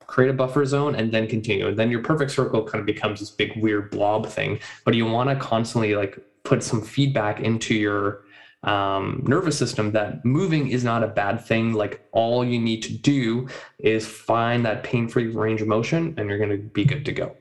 create 0.06 0.30
a 0.30 0.32
buffer 0.32 0.64
zone 0.64 0.94
and 0.94 1.12
then 1.12 1.26
continue. 1.26 1.68
And 1.68 1.78
then 1.78 1.90
your 1.90 2.02
perfect 2.02 2.30
circle 2.30 2.64
kind 2.64 2.80
of 2.80 2.86
becomes 2.86 3.20
this 3.20 3.30
big 3.30 3.62
weird 3.62 3.90
blob 3.90 4.26
thing. 4.26 4.58
But 4.86 4.94
you 4.94 5.04
want 5.04 5.28
to 5.28 5.36
constantly 5.36 5.94
like 5.94 6.18
put 6.44 6.62
some 6.62 6.80
feedback 6.80 7.40
into 7.40 7.74
your 7.74 8.22
um, 8.62 9.22
nervous 9.26 9.58
system 9.58 9.92
that 9.92 10.24
moving 10.24 10.68
is 10.68 10.84
not 10.84 11.04
a 11.04 11.08
bad 11.08 11.44
thing. 11.44 11.72
Like 11.74 12.06
all 12.12 12.44
you 12.44 12.58
need 12.58 12.82
to 12.84 12.92
do 12.92 13.48
is 13.78 14.06
find 14.06 14.64
that 14.64 14.82
pain-free 14.82 15.28
range 15.28 15.62
of 15.62 15.68
motion, 15.68 16.14
and 16.16 16.28
you're 16.28 16.38
going 16.38 16.50
to 16.50 16.58
be 16.58 16.84
good 16.84 17.04
to 17.04 17.12
go. 17.12 17.36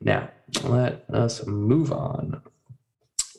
Now, 0.00 0.30
let 0.62 1.04
us 1.10 1.46
move 1.46 1.92
on 1.92 2.42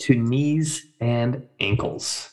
to 0.02 0.16
knees 0.16 0.88
and 1.00 1.48
ankles. 1.60 2.32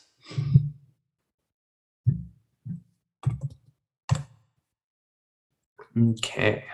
Okay. 5.97 6.65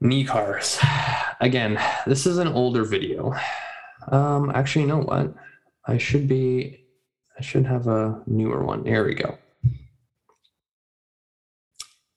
Knee 0.00 0.24
cars. 0.24 0.78
Again, 1.40 1.80
this 2.06 2.26
is 2.26 2.38
an 2.38 2.48
older 2.48 2.84
video. 2.84 3.34
Um, 4.12 4.50
actually, 4.54 4.82
you 4.82 4.88
know 4.88 5.00
what? 5.00 5.34
I 5.86 5.98
should 5.98 6.28
be, 6.28 6.84
I 7.38 7.42
should 7.42 7.66
have 7.66 7.86
a 7.86 8.22
newer 8.26 8.64
one. 8.64 8.84
There 8.84 9.04
we 9.04 9.14
go. 9.14 9.38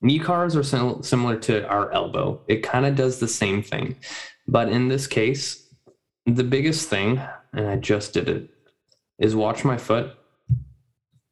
Knee 0.00 0.18
cars 0.18 0.56
are 0.56 0.62
sim- 0.62 1.02
similar 1.02 1.36
to 1.40 1.66
our 1.68 1.92
elbow. 1.92 2.40
It 2.48 2.62
kind 2.62 2.86
of 2.86 2.96
does 2.96 3.20
the 3.20 3.28
same 3.28 3.62
thing. 3.62 3.96
But 4.48 4.68
in 4.68 4.88
this 4.88 5.06
case, 5.06 5.72
the 6.26 6.44
biggest 6.44 6.88
thing, 6.88 7.20
and 7.52 7.68
I 7.68 7.76
just 7.76 8.12
did 8.12 8.28
it, 8.28 8.50
is 9.18 9.36
watch 9.36 9.64
my 9.64 9.76
foot 9.76 10.16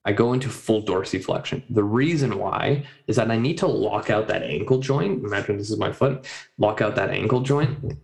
I 0.04 0.12
go 0.12 0.32
into 0.32 0.48
full 0.48 0.82
dorsiflexion. 0.82 1.62
The 1.68 1.84
reason 1.84 2.38
why 2.38 2.86
is 3.06 3.16
that 3.16 3.30
I 3.30 3.36
need 3.36 3.58
to 3.58 3.66
lock 3.66 4.08
out 4.08 4.28
that 4.28 4.42
ankle 4.42 4.78
joint. 4.78 5.24
Imagine 5.24 5.58
this 5.58 5.70
is 5.70 5.78
my 5.78 5.92
foot, 5.92 6.26
lock 6.56 6.80
out 6.80 6.94
that 6.94 7.10
ankle 7.10 7.42
joint 7.42 7.98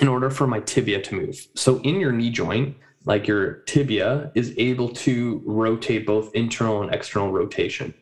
in 0.00 0.08
order 0.08 0.30
for 0.30 0.46
my 0.46 0.60
tibia 0.60 1.00
to 1.02 1.14
move. 1.14 1.46
So 1.54 1.80
in 1.80 2.00
your 2.00 2.12
knee 2.12 2.30
joint, 2.30 2.76
like 3.04 3.26
your 3.26 3.54
tibia 3.66 4.32
is 4.34 4.54
able 4.56 4.88
to 4.88 5.42
rotate 5.44 6.06
both 6.06 6.34
internal 6.34 6.82
and 6.82 6.94
external 6.94 7.30
rotation. 7.30 7.94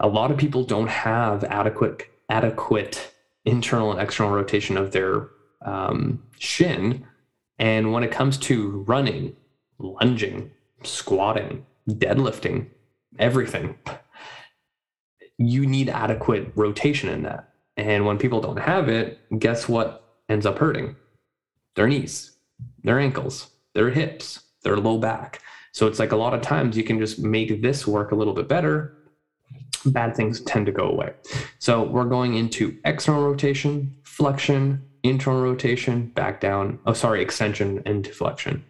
A 0.00 0.08
lot 0.08 0.30
of 0.30 0.36
people 0.36 0.64
don't 0.64 0.88
have 0.88 1.44
adequate 1.44 2.08
adequate 2.28 3.12
internal 3.44 3.92
and 3.92 4.00
external 4.00 4.32
rotation 4.32 4.76
of 4.76 4.92
their 4.92 5.28
um, 5.64 6.22
shin. 6.38 7.06
And 7.58 7.92
when 7.92 8.02
it 8.02 8.10
comes 8.10 8.36
to 8.38 8.84
running, 8.86 9.36
lunging, 9.78 10.50
squatting, 10.82 11.64
deadlifting, 11.88 12.68
everything. 13.18 13.78
You 15.38 15.66
need 15.66 15.88
adequate 15.88 16.52
rotation 16.54 17.08
in 17.08 17.22
that. 17.22 17.52
And 17.76 18.06
when 18.06 18.18
people 18.18 18.40
don't 18.40 18.58
have 18.58 18.88
it, 18.88 19.18
guess 19.38 19.68
what 19.68 20.02
ends 20.28 20.46
up 20.46 20.58
hurting? 20.58 20.96
Their 21.76 21.86
knees, 21.86 22.32
their 22.82 22.98
ankles, 22.98 23.50
their 23.74 23.90
hips, 23.90 24.40
their 24.62 24.76
low 24.76 24.98
back. 24.98 25.40
So 25.72 25.86
it's 25.86 25.98
like 25.98 26.12
a 26.12 26.16
lot 26.16 26.34
of 26.34 26.40
times 26.40 26.76
you 26.76 26.82
can 26.82 26.98
just 26.98 27.18
make 27.18 27.62
this 27.62 27.86
work 27.86 28.10
a 28.10 28.14
little 28.14 28.34
bit 28.34 28.48
better. 28.48 28.96
Bad 29.84 30.16
things 30.16 30.40
tend 30.40 30.66
to 30.66 30.72
go 30.72 30.88
away. 30.88 31.12
So 31.58 31.84
we're 31.84 32.06
going 32.06 32.34
into 32.34 32.76
external 32.84 33.22
rotation, 33.22 33.94
flexion, 34.02 34.82
internal 35.04 35.42
rotation, 35.42 36.06
back 36.06 36.40
down. 36.40 36.80
Oh, 36.86 36.92
sorry, 36.92 37.22
extension 37.22 37.82
and 37.86 38.06
flexion 38.06 38.64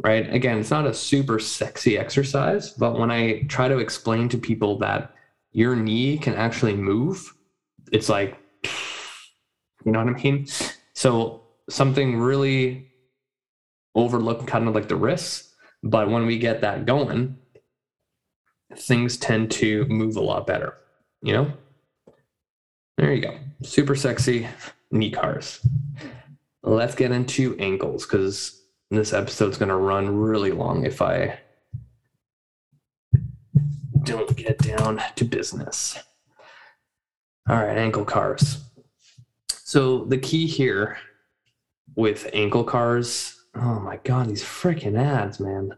right? 0.00 0.32
Again, 0.32 0.58
it's 0.58 0.70
not 0.70 0.86
a 0.86 0.94
super 0.94 1.38
sexy 1.38 1.98
exercise, 1.98 2.70
but 2.70 2.98
when 2.98 3.10
I 3.10 3.42
try 3.42 3.68
to 3.68 3.78
explain 3.78 4.28
to 4.30 4.38
people 4.38 4.78
that 4.78 5.14
your 5.52 5.76
knee 5.76 6.18
can 6.18 6.34
actually 6.34 6.74
move, 6.74 7.34
it's 7.92 8.08
like, 8.08 8.36
you 9.84 9.92
know 9.92 10.04
what 10.04 10.14
I 10.14 10.22
mean? 10.22 10.46
So 10.94 11.43
something 11.68 12.18
really 12.18 12.88
overlooked, 13.94 14.46
kind 14.46 14.68
of 14.68 14.74
like 14.74 14.88
the 14.88 14.96
risks. 14.96 15.50
but 15.82 16.08
when 16.08 16.24
we 16.24 16.38
get 16.38 16.62
that 16.62 16.86
going, 16.86 17.36
things 18.74 19.18
tend 19.18 19.50
to 19.50 19.84
move 19.86 20.16
a 20.16 20.20
lot 20.20 20.46
better, 20.46 20.74
you 21.22 21.32
know? 21.32 21.52
There 22.96 23.12
you 23.12 23.20
go. 23.20 23.36
Super 23.62 23.94
sexy 23.94 24.48
knee 24.90 25.10
cars. 25.10 25.66
Let's 26.62 26.94
get 26.94 27.10
into 27.10 27.56
ankles 27.58 28.06
because 28.06 28.62
this 28.90 29.12
episode's 29.12 29.58
going 29.58 29.68
to 29.68 29.76
run 29.76 30.08
really 30.16 30.52
long 30.52 30.86
if 30.86 31.02
I 31.02 31.38
don't 34.04 34.34
get 34.36 34.58
down 34.58 35.02
to 35.16 35.24
business. 35.24 35.98
All 37.48 37.56
right, 37.56 37.76
ankle 37.76 38.04
cars. 38.04 38.64
So 39.50 40.04
the 40.04 40.18
key 40.18 40.46
here 40.46 40.96
with 41.96 42.28
ankle 42.32 42.64
cars, 42.64 43.40
oh 43.54 43.80
my 43.80 43.98
god, 44.04 44.28
these 44.28 44.42
freaking 44.42 44.98
ads, 44.98 45.40
man. 45.40 45.74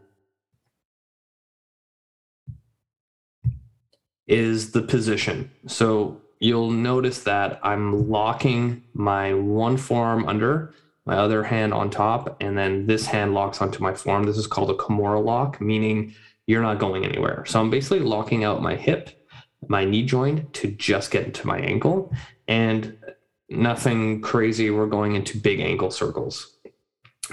Is 4.27 4.71
the 4.71 4.81
position. 4.81 5.51
So 5.67 6.21
you'll 6.39 6.71
notice 6.71 7.23
that 7.23 7.59
I'm 7.63 8.09
locking 8.09 8.83
my 8.93 9.33
one 9.33 9.77
forearm 9.77 10.27
under 10.27 10.73
my 11.05 11.15
other 11.15 11.43
hand 11.43 11.73
on 11.73 11.89
top, 11.89 12.35
and 12.41 12.57
then 12.57 12.87
this 12.87 13.05
hand 13.05 13.33
locks 13.33 13.61
onto 13.61 13.81
my 13.81 13.93
forearm. 13.93 14.25
This 14.25 14.37
is 14.37 14.45
called 14.45 14.69
a 14.69 14.73
Kimura 14.73 15.23
lock, 15.23 15.61
meaning 15.61 16.13
you're 16.45 16.61
not 16.61 16.79
going 16.79 17.05
anywhere. 17.05 17.45
So 17.45 17.61
I'm 17.61 17.69
basically 17.69 17.99
locking 17.99 18.43
out 18.43 18.61
my 18.61 18.75
hip, 18.75 19.25
my 19.69 19.85
knee 19.85 20.03
joint 20.03 20.53
to 20.55 20.67
just 20.67 21.09
get 21.09 21.25
into 21.25 21.47
my 21.47 21.59
ankle, 21.59 22.13
and 22.49 22.97
nothing 23.49 24.21
crazy. 24.21 24.69
We're 24.69 24.87
going 24.87 25.15
into 25.15 25.37
big 25.37 25.59
ankle 25.59 25.91
circles. 25.91 26.57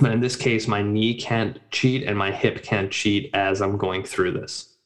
But 0.00 0.12
in 0.12 0.20
this 0.20 0.37
case, 0.37 0.66
my 0.66 0.83
knee 0.83 1.14
can't 1.14 1.59
cheat 1.70 2.05
and 2.05 2.18
my 2.18 2.33
hip 2.33 2.62
can't 2.62 2.90
cheat 2.90 3.31
as 3.35 3.62
I'm 3.62 3.77
going 3.77 4.03
through 4.03 4.33
this. 4.33 4.77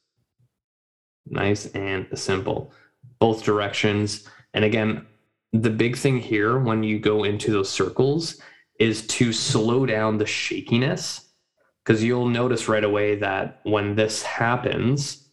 Nice 1.25 1.65
and 1.67 2.07
simple. 2.13 2.73
Both 3.19 3.43
directions. 3.43 4.27
And 4.53 4.63
again, 4.63 5.05
the 5.53 5.69
big 5.69 5.97
thing 5.97 6.19
here 6.19 6.59
when 6.59 6.83
you 6.83 6.99
go 6.99 7.23
into 7.23 7.51
those 7.51 7.69
circles 7.69 8.39
is 8.79 9.05
to 9.07 9.33
slow 9.33 9.85
down 9.85 10.17
the 10.17 10.25
shakiness 10.25 11.29
because 11.83 12.03
you'll 12.03 12.27
notice 12.27 12.67
right 12.67 12.83
away 12.83 13.15
that 13.15 13.59
when 13.63 13.95
this 13.95 14.21
happens 14.21 15.29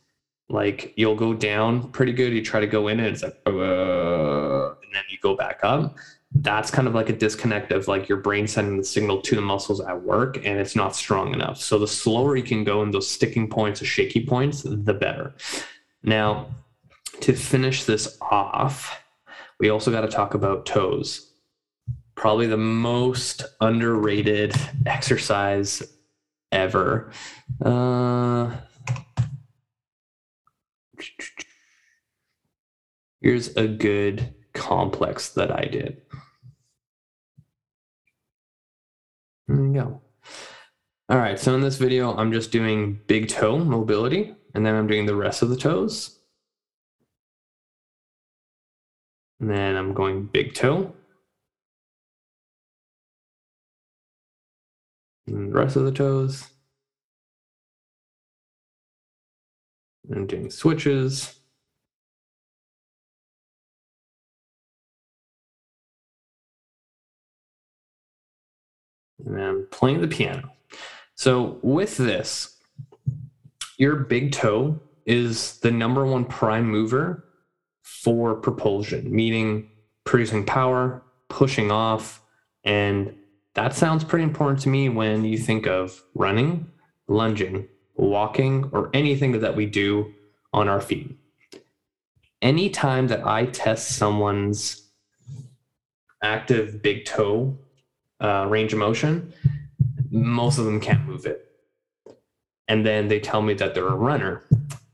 like 0.49 0.95
you'll 0.97 1.17
go 1.17 1.35
down 1.35 1.91
pretty 1.91 2.13
good 2.13 2.33
you 2.33 2.43
try 2.43 2.61
to 2.61 2.67
go 2.67 2.89
in 2.89 3.01
and 3.01 3.09
it's 3.09 3.23
like 3.23 3.37
uh, 3.47 3.51
then 4.97 5.05
you 5.09 5.19
go 5.21 5.37
back 5.37 5.61
up 5.63 5.97
that's 6.35 6.71
kind 6.71 6.89
of 6.89 6.95
like 6.95 7.09
a 7.09 7.13
disconnect 7.13 7.73
of 7.73 7.89
like 7.89 8.09
your 8.09 8.19
brain 8.19 8.47
sending 8.47 8.77
the 8.77 8.85
signal 8.85 9.21
to 9.23 9.37
the 9.37 9.41
muscles 9.41 9.81
at 9.81 10.03
work 10.03 10.37
and 10.39 10.59
it's 10.59 10.77
not 10.77 10.95
strong 10.95 11.33
enough. 11.33 11.59
So 11.59 11.79
the 11.79 11.89
slower 11.89 12.37
you 12.37 12.43
can 12.43 12.65
go 12.65 12.83
in 12.83 12.91
those 12.91 13.09
sticking 13.09 13.49
points 13.49 13.81
or 13.81 13.85
shaky 13.87 14.27
points 14.27 14.63
the 14.63 14.93
better. 14.93 15.35
Now 16.03 16.49
to 17.21 17.33
finish 17.33 17.85
this 17.85 18.19
off 18.21 19.03
we 19.59 19.71
also 19.71 19.91
got 19.91 20.03
to 20.03 20.09
talk 20.09 20.35
about 20.35 20.67
toes. 20.67 21.33
Probably 22.15 22.47
the 22.47 22.59
most 22.59 23.43
underrated 23.61 24.55
exercise 24.87 25.83
ever. 26.53 27.11
Uh, 27.65 28.55
here's 33.23 33.57
a 33.57 33.67
good 33.67 34.36
complex 34.57 35.29
that 35.31 35.51
I 35.51 35.66
did. 35.66 36.03
There 39.47 39.57
you 39.57 39.73
go. 39.73 40.01
All 41.09 41.19
right, 41.19 41.38
so 41.38 41.55
in 41.55 41.61
this 41.61 41.77
video, 41.77 42.16
I'm 42.16 42.33
just 42.33 42.51
doing 42.51 42.99
big 43.07 43.29
toe 43.29 43.59
mobility, 43.59 44.35
and 44.55 44.66
then 44.66 44.75
I'm 44.75 44.88
doing 44.88 45.07
the 45.07 45.14
rest 45.14 45.42
of 45.42 45.51
the 45.51 45.57
toes. 45.57 46.19
And 49.38 49.51
then 49.51 49.77
I'm 49.77 49.92
going 49.95 50.27
big 50.27 50.55
toe. 50.55 50.95
And 55.29 55.53
the 55.53 55.57
rest 55.57 55.77
of 55.77 55.85
the 55.85 55.92
toes. 55.92 56.49
And 60.09 60.29
doing 60.29 60.51
switches. 60.51 61.38
And 69.27 69.37
then 69.37 69.67
playing 69.71 70.01
the 70.01 70.09
piano. 70.09 70.53
So 71.17 71.59
with 71.62 71.97
this, 71.97 72.57
your 73.77 73.97
big 73.97 74.33
toe 74.33 74.81
is 75.05 75.59
the 75.61 75.71
number 75.71 76.07
one 76.07 76.25
prime 76.25 76.69
mover 76.69 77.25
for 77.83 78.35
propulsion, 78.37 79.15
meaning 79.15 79.69
producing 80.05 80.45
power, 80.45 81.03
pushing 81.29 81.71
off, 81.71 82.23
and 82.65 83.15
that 83.55 83.75
sounds 83.75 84.05
pretty 84.05 84.25
important 84.25 84.61
to 84.61 84.69
me 84.69 84.89
when 84.89 85.25
you 85.25 85.39
think 85.39 85.67
of 85.67 86.03
running, 86.15 86.71
lunging, 87.09 87.67
walking, 87.95 88.69
or 88.73 88.91
anything 88.93 89.41
that 89.41 89.57
we 89.57 89.67
do 89.67 90.12
on 90.53 90.69
our 90.69 90.81
feet. 90.81 91.17
Anytime 92.43 93.09
that 93.09 93.27
I 93.27 93.47
test 93.47 93.97
someone's 93.97 94.83
active 96.23 96.83
big 96.83 97.05
toe 97.05 97.59
uh, 98.20 98.46
range 98.48 98.72
of 98.72 98.79
motion, 98.79 99.33
most 100.11 100.59
of 100.59 100.64
them 100.64 100.81
can't 100.81 101.07
move 101.07 101.26
it. 101.26 101.46
And 102.68 102.85
then 102.85 103.09
they 103.09 103.20
tell 103.20 103.42
me 103.42 103.55
that 103.55 103.74
they're 103.74 103.87
a 103.87 103.94
runner. 103.94 104.42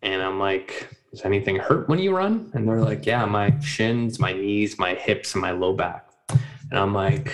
And 0.03 0.23
I'm 0.23 0.39
like, 0.39 0.89
does 1.11 1.25
anything 1.25 1.57
hurt 1.57 1.89
when 1.89 1.99
you 1.99 2.15
run? 2.15 2.51
And 2.55 2.69
they're 2.69 2.81
like, 2.81 3.07
yeah, 3.07 3.25
my 3.25 3.59
shins, 3.61 4.19
my 4.19 4.33
knees, 4.33 4.79
my 4.79 4.95
hips, 4.95 5.35
and 5.35 5.43
my 5.43 5.53
low 5.53 5.73
back. 5.73 6.09
And 6.29 6.79
I'm 6.79 6.93
like, 6.93 7.33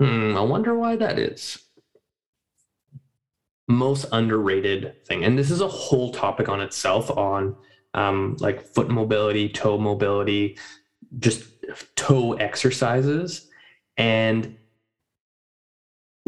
Hmm, 0.00 0.34
I 0.34 0.40
wonder 0.40 0.74
why 0.74 0.96
that 0.96 1.18
is. 1.18 1.58
Most 3.68 4.06
underrated 4.12 5.04
thing, 5.06 5.24
and 5.24 5.38
this 5.38 5.50
is 5.50 5.60
a 5.60 5.68
whole 5.68 6.10
topic 6.10 6.48
on 6.48 6.62
itself 6.62 7.10
on 7.10 7.54
um, 7.92 8.38
like 8.40 8.62
foot 8.62 8.88
mobility, 8.88 9.50
toe 9.50 9.76
mobility, 9.76 10.56
just 11.18 11.44
toe 11.96 12.32
exercises. 12.32 13.50
And 13.98 14.56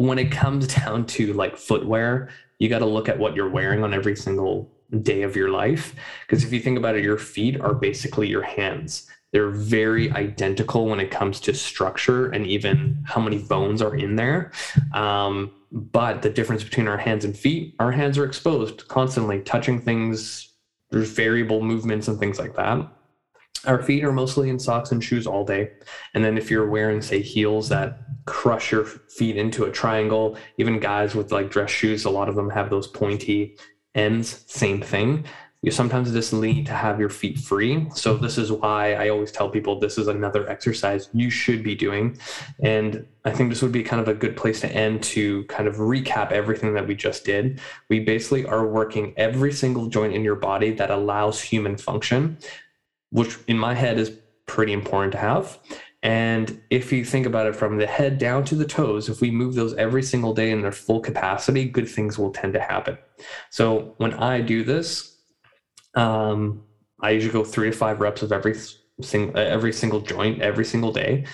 when 0.03 0.19
it 0.19 0.33
comes 0.33 0.67
down 0.67 1.07
to 1.07 1.33
like 1.33 1.57
footwear, 1.57 2.29
you 2.59 2.69
got 2.69 2.81
to 2.81 2.87
look 2.87 3.09
at 3.09 3.19
what 3.19 3.37
you're 3.37 3.49
wearing 3.49 3.85
on 3.85 3.95
every 3.95 4.17
single 4.17 4.71
day 5.03 5.23
of 5.23 5.37
your 5.37 5.49
life. 5.49 5.95
Because 6.27 6.45
if 6.45 6.53
you 6.53 6.61
think 6.61 6.77
about 6.77 6.97
it, 6.97 7.05
your 7.05 7.19
feet 7.19 7.61
are 7.61 7.75
basically 7.75 8.29
your 8.29 8.43
hands. 8.43 9.09
They're 9.33 9.51
very 9.51 10.11
identical 10.13 10.87
when 10.87 11.01
it 11.01 11.11
comes 11.11 11.41
to 11.41 11.55
structure 11.55 12.31
and 12.31 12.47
even 12.47 13.03
how 13.07 13.21
many 13.21 13.39
bones 13.39 13.81
are 13.81 13.95
in 13.95 14.17
there. 14.17 14.53
Um, 14.93 15.53
but 15.71 16.21
the 16.21 16.29
difference 16.29 16.65
between 16.65 16.89
our 16.89 16.99
hands 16.99 17.25
and 17.25 17.37
feet, 17.37 17.75
our 17.79 17.93
hands 17.93 18.19
are 18.19 18.25
exposed 18.25 18.89
constantly, 18.89 19.41
touching 19.41 19.81
things. 19.81 20.53
There's 20.91 21.11
variable 21.11 21.63
movements 21.63 22.09
and 22.09 22.19
things 22.19 22.39
like 22.39 22.55
that. 22.57 22.87
Our 23.65 23.83
feet 23.83 24.03
are 24.05 24.13
mostly 24.13 24.49
in 24.49 24.59
socks 24.59 24.91
and 24.91 25.03
shoes 25.03 25.27
all 25.27 25.45
day. 25.45 25.71
And 26.15 26.25
then 26.25 26.37
if 26.37 26.51
you're 26.51 26.69
wearing, 26.69 27.01
say, 27.01 27.23
heels 27.23 27.69
that 27.69 27.99
crush 28.27 28.73
your 28.73 28.85
feet 28.85 29.37
into 29.37 29.65
a 29.65 29.71
triangle, 29.71 30.37
even 30.59 30.81
guys 30.81 31.15
with 31.15 31.31
like 31.31 31.51
dress 31.51 31.71
shoes, 31.71 32.05
a 32.05 32.11
lot 32.11 32.29
of 32.29 32.35
them 32.35 32.51
have 32.51 32.71
those 32.71 32.89
pointy 32.89 33.57
ends, 33.95 34.45
same 34.49 34.81
thing 34.83 35.25
you 35.63 35.71
sometimes 35.71 36.11
just 36.11 36.33
need 36.33 36.67
to 36.67 36.73
have 36.73 36.99
your 36.99 37.09
feet 37.09 37.39
free. 37.39 37.89
So 37.95 38.17
this 38.17 38.37
is 38.37 38.51
why 38.51 38.95
I 38.95 39.11
always 39.11 39.31
tell 39.31 39.49
people 39.49 39.79
this 39.79 39.97
is 39.97 40.09
another 40.09 40.49
exercise 40.49 41.09
you 41.13 41.31
should 41.31 41.63
be 41.63 41.77
doing. 41.77 42.19
And 42.61 43.07
I 43.25 43.31
think 43.31 43.49
this 43.49 43.63
would 43.63 43.71
be 43.71 43.85
kind 43.85 44.03
of 44.03 44.09
a 44.09 44.15
good 44.15 44.37
place 44.37 44.61
to 44.63 44.73
end 44.73 45.05
to 45.05 45.45
kind 45.45 45.69
of 45.69 45.77
recap 45.77 46.33
everything 46.33 46.75
that 46.75 46.89
we 46.89 46.97
just 46.97 47.25
did. 47.25 47.61
We 47.89 48.01
basically 48.01 48.45
are 48.45 48.67
working 48.67 49.15
every 49.17 49.53
single 49.53 49.87
joint 49.87 50.15
in 50.15 50.25
your 50.25 50.35
body 50.35 50.73
that 50.73 50.91
allows 50.91 51.41
human 51.41 51.77
function, 51.77 52.39
which 53.13 53.39
in 53.47 53.59
my 53.59 53.75
head 53.75 53.99
is 53.99 54.11
pretty 54.47 54.73
important 54.73 55.13
to 55.13 55.19
have. 55.19 55.59
And 56.03 56.61
if 56.71 56.93
you 56.93 57.05
think 57.05 57.27
about 57.27 57.47
it 57.47 57.55
from 57.55 57.79
the 57.79 57.87
head 57.87 58.19
down 58.19 58.45
to 58.47 58.57
the 58.57 58.65
toes, 58.65 59.09
if 59.09 59.21
we 59.21 59.31
move 59.31 59.55
those 59.55 59.75
every 59.75 60.03
single 60.03 60.35
day 60.35 60.51
in 60.51 60.61
their 60.61 60.73
full 60.73 60.99
capacity, 61.01 61.65
good 61.65 61.89
things 61.89 62.19
will 62.19 62.33
tend 62.33 62.55
to 62.55 62.61
happen. 62.61 62.99
So 63.51 63.95
when 63.99 64.15
I 64.15 64.41
do 64.41 64.65
this, 64.65 65.17
um, 65.95 66.65
I 67.01 67.11
usually 67.11 67.33
go 67.33 67.45
three 67.45 67.71
to 67.71 67.77
five 67.77 68.01
reps 68.01 68.23
of 68.23 68.33
every 68.33 68.57
single 69.01 69.39
every 69.39 69.73
single 69.73 70.01
joint 70.01 70.43
every 70.43 70.65
single 70.65 70.93
day. 70.93 71.25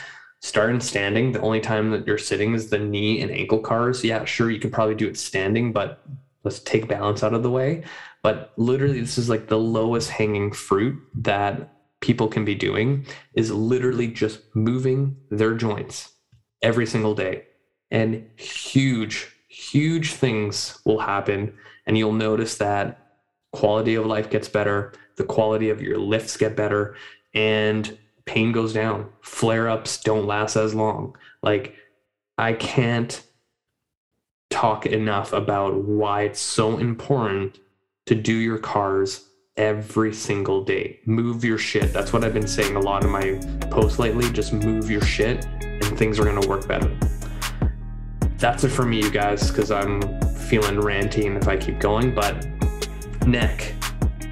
Start 0.41 0.71
in 0.71 0.81
standing. 0.81 1.33
The 1.33 1.41
only 1.41 1.61
time 1.61 1.91
that 1.91 2.07
you're 2.07 2.19
sitting 2.19 2.55
is 2.55 2.69
the 2.69 2.79
knee 2.79 3.23
and 3.23 3.31
ankle 3.31 3.61
cars. 3.61 4.05
Yeah, 4.05 4.25
sure, 4.25 4.51
you 4.51 4.61
can 4.61 4.71
probably 4.71 4.95
do 4.95 5.09
it 5.09 5.17
standing, 5.17 5.73
but 5.73 6.05
let's 6.45 6.61
take 6.61 6.89
balance 6.89 7.23
out 7.23 7.35
of 7.35 7.43
the 7.43 7.51
way. 7.51 7.85
But 8.23 8.53
literally, 8.57 9.01
this 9.01 9.19
is 9.19 9.29
like 9.29 9.49
the 9.49 9.59
lowest 9.59 10.11
hanging 10.11 10.53
fruit 10.53 11.01
that 11.15 11.73
people 12.01 12.29
can 12.29 12.45
be 12.45 12.55
doing 12.55 13.07
is 13.35 13.51
literally 13.51 14.09
just 14.09 14.41
moving 14.55 15.17
their 15.31 15.55
joints 15.55 16.13
every 16.63 16.87
single 16.87 17.15
day. 17.15 17.45
And 17.91 18.29
huge, 18.37 19.29
huge 19.49 20.13
things 20.13 20.79
will 20.85 21.01
happen. 21.01 21.55
And 21.87 21.97
you'll 21.97 22.13
notice 22.13 22.59
that 22.59 23.09
quality 23.53 23.95
of 23.95 24.07
life 24.07 24.31
gets 24.31 24.49
better, 24.49 24.93
the 25.17 25.25
quality 25.25 25.71
of 25.71 25.81
your 25.81 25.99
lifts 25.99 26.37
get 26.37 26.57
better, 26.57 26.97
and 27.35 27.97
pain 28.27 28.53
goes 28.53 28.73
down. 28.73 29.09
Flare 29.23 29.69
ups 29.69 30.01
don't 30.01 30.27
last 30.27 30.57
as 30.57 30.75
long. 30.75 31.17
Like, 31.43 31.75
I 32.37 32.53
can't 32.53 33.23
talk 34.51 34.87
enough 34.87 35.33
about 35.33 35.83
why 35.85 36.23
it's 36.23 36.41
so 36.41 36.79
important 36.79 37.59
to 38.09 38.15
do 38.15 38.33
your 38.33 38.57
cars 38.57 39.29
every 39.59 40.15
single 40.15 40.65
day. 40.65 40.99
Move 41.05 41.45
your 41.45 41.59
shit. 41.59 41.93
That's 41.93 42.11
what 42.11 42.25
I've 42.25 42.33
been 42.33 42.47
saying 42.47 42.75
a 42.75 42.81
lot 42.81 43.05
in 43.05 43.11
my 43.11 43.39
posts 43.69 43.99
lately. 43.99 44.33
Just 44.33 44.55
move 44.55 44.91
your 44.91 45.03
shit 45.03 45.45
and 45.61 45.99
things 45.99 46.19
are 46.19 46.25
going 46.25 46.41
to 46.41 46.49
work 46.49 46.67
better. 46.67 46.91
That's 48.39 48.65
it 48.65 48.71
for 48.71 48.87
me, 48.87 49.03
you 49.03 49.11
guys, 49.11 49.51
because 49.51 49.71
I'm 49.71 50.01
feeling 50.37 50.77
ranty 50.77 51.37
if 51.37 51.49
I 51.49 51.59
keep 51.59 51.81
going. 51.81 52.15
But 52.15 52.49
neck, 53.27 53.75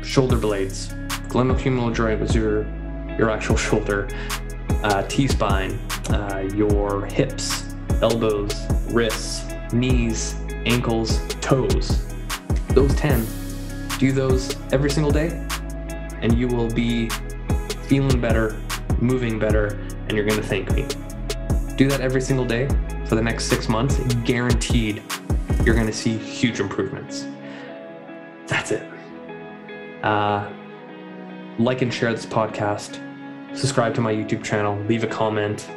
shoulder 0.03 0.39
blades, 0.39 0.89
glenohumeral 1.29 1.95
joint 1.95 2.19
was 2.19 2.35
your 2.35 2.63
your 3.19 3.29
actual 3.29 3.57
shoulder, 3.57 4.09
uh, 4.85 5.03
T-spine, 5.03 5.73
uh, 6.09 6.49
your 6.55 7.05
hips, 7.05 7.75
elbows, 8.01 8.55
wrists, 8.91 9.45
knees, 9.75 10.35
ankles, 10.65 11.21
toes. 11.43 12.15
Those 12.69 12.95
10. 12.95 13.46
Do 13.99 14.13
those 14.13 14.55
every 14.73 14.91
single 14.91 15.11
day, 15.11 15.29
and 16.21 16.37
you 16.39 16.49
will 16.49 16.71
be 16.71 17.09
feeling 17.89 18.21
better, 18.21 18.61
moving 19.01 19.39
better, 19.39 19.79
and 20.09 20.13
you're 20.13 20.27
going 20.27 20.41
to 20.41 20.47
thank 20.47 20.71
me. 20.73 20.87
Do 21.77 21.89
that 21.89 22.01
every 22.01 22.21
single 22.21 22.45
day 22.45 22.69
for 23.07 23.15
the 23.15 23.23
next 23.23 23.47
six 23.47 23.69
months, 23.69 23.99
guaranteed 24.25 25.03
you're 25.65 25.75
going 25.75 25.87
to 25.87 25.93
see 25.93 26.17
huge 26.17 26.61
improvements. 26.61 27.27
That's 28.47 28.71
it. 28.71 28.83
Uh, 30.03 30.51
like 31.59 31.83
and 31.83 31.93
share 31.93 32.13
this 32.13 32.27
podcast. 32.27 33.01
Subscribe 33.57 33.95
to 33.95 34.01
my 34.01 34.13
YouTube 34.13 34.45
channel. 34.45 34.79
Leave 34.85 35.05
a 35.05 35.07
comment. 35.07 35.69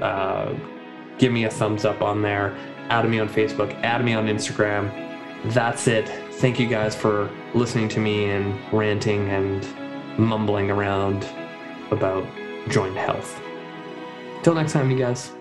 Uh, 0.00 0.54
give 1.18 1.32
me 1.32 1.44
a 1.44 1.50
thumbs 1.50 1.84
up 1.84 2.02
on 2.02 2.22
there. 2.22 2.56
Add 2.88 3.08
me 3.08 3.18
on 3.18 3.28
Facebook. 3.28 3.72
Add 3.82 4.04
me 4.04 4.14
on 4.14 4.26
Instagram. 4.26 4.90
That's 5.52 5.86
it. 5.86 6.23
Thank 6.38 6.60
you 6.60 6.66
guys 6.66 6.94
for 6.94 7.30
listening 7.54 7.88
to 7.90 8.00
me 8.00 8.26
and 8.26 8.60
ranting 8.72 9.30
and 9.30 9.66
mumbling 10.18 10.70
around 10.70 11.26
about 11.90 12.26
joint 12.68 12.96
health. 12.96 13.40
Till 14.42 14.54
next 14.54 14.72
time, 14.72 14.90
you 14.90 14.98
guys. 14.98 15.32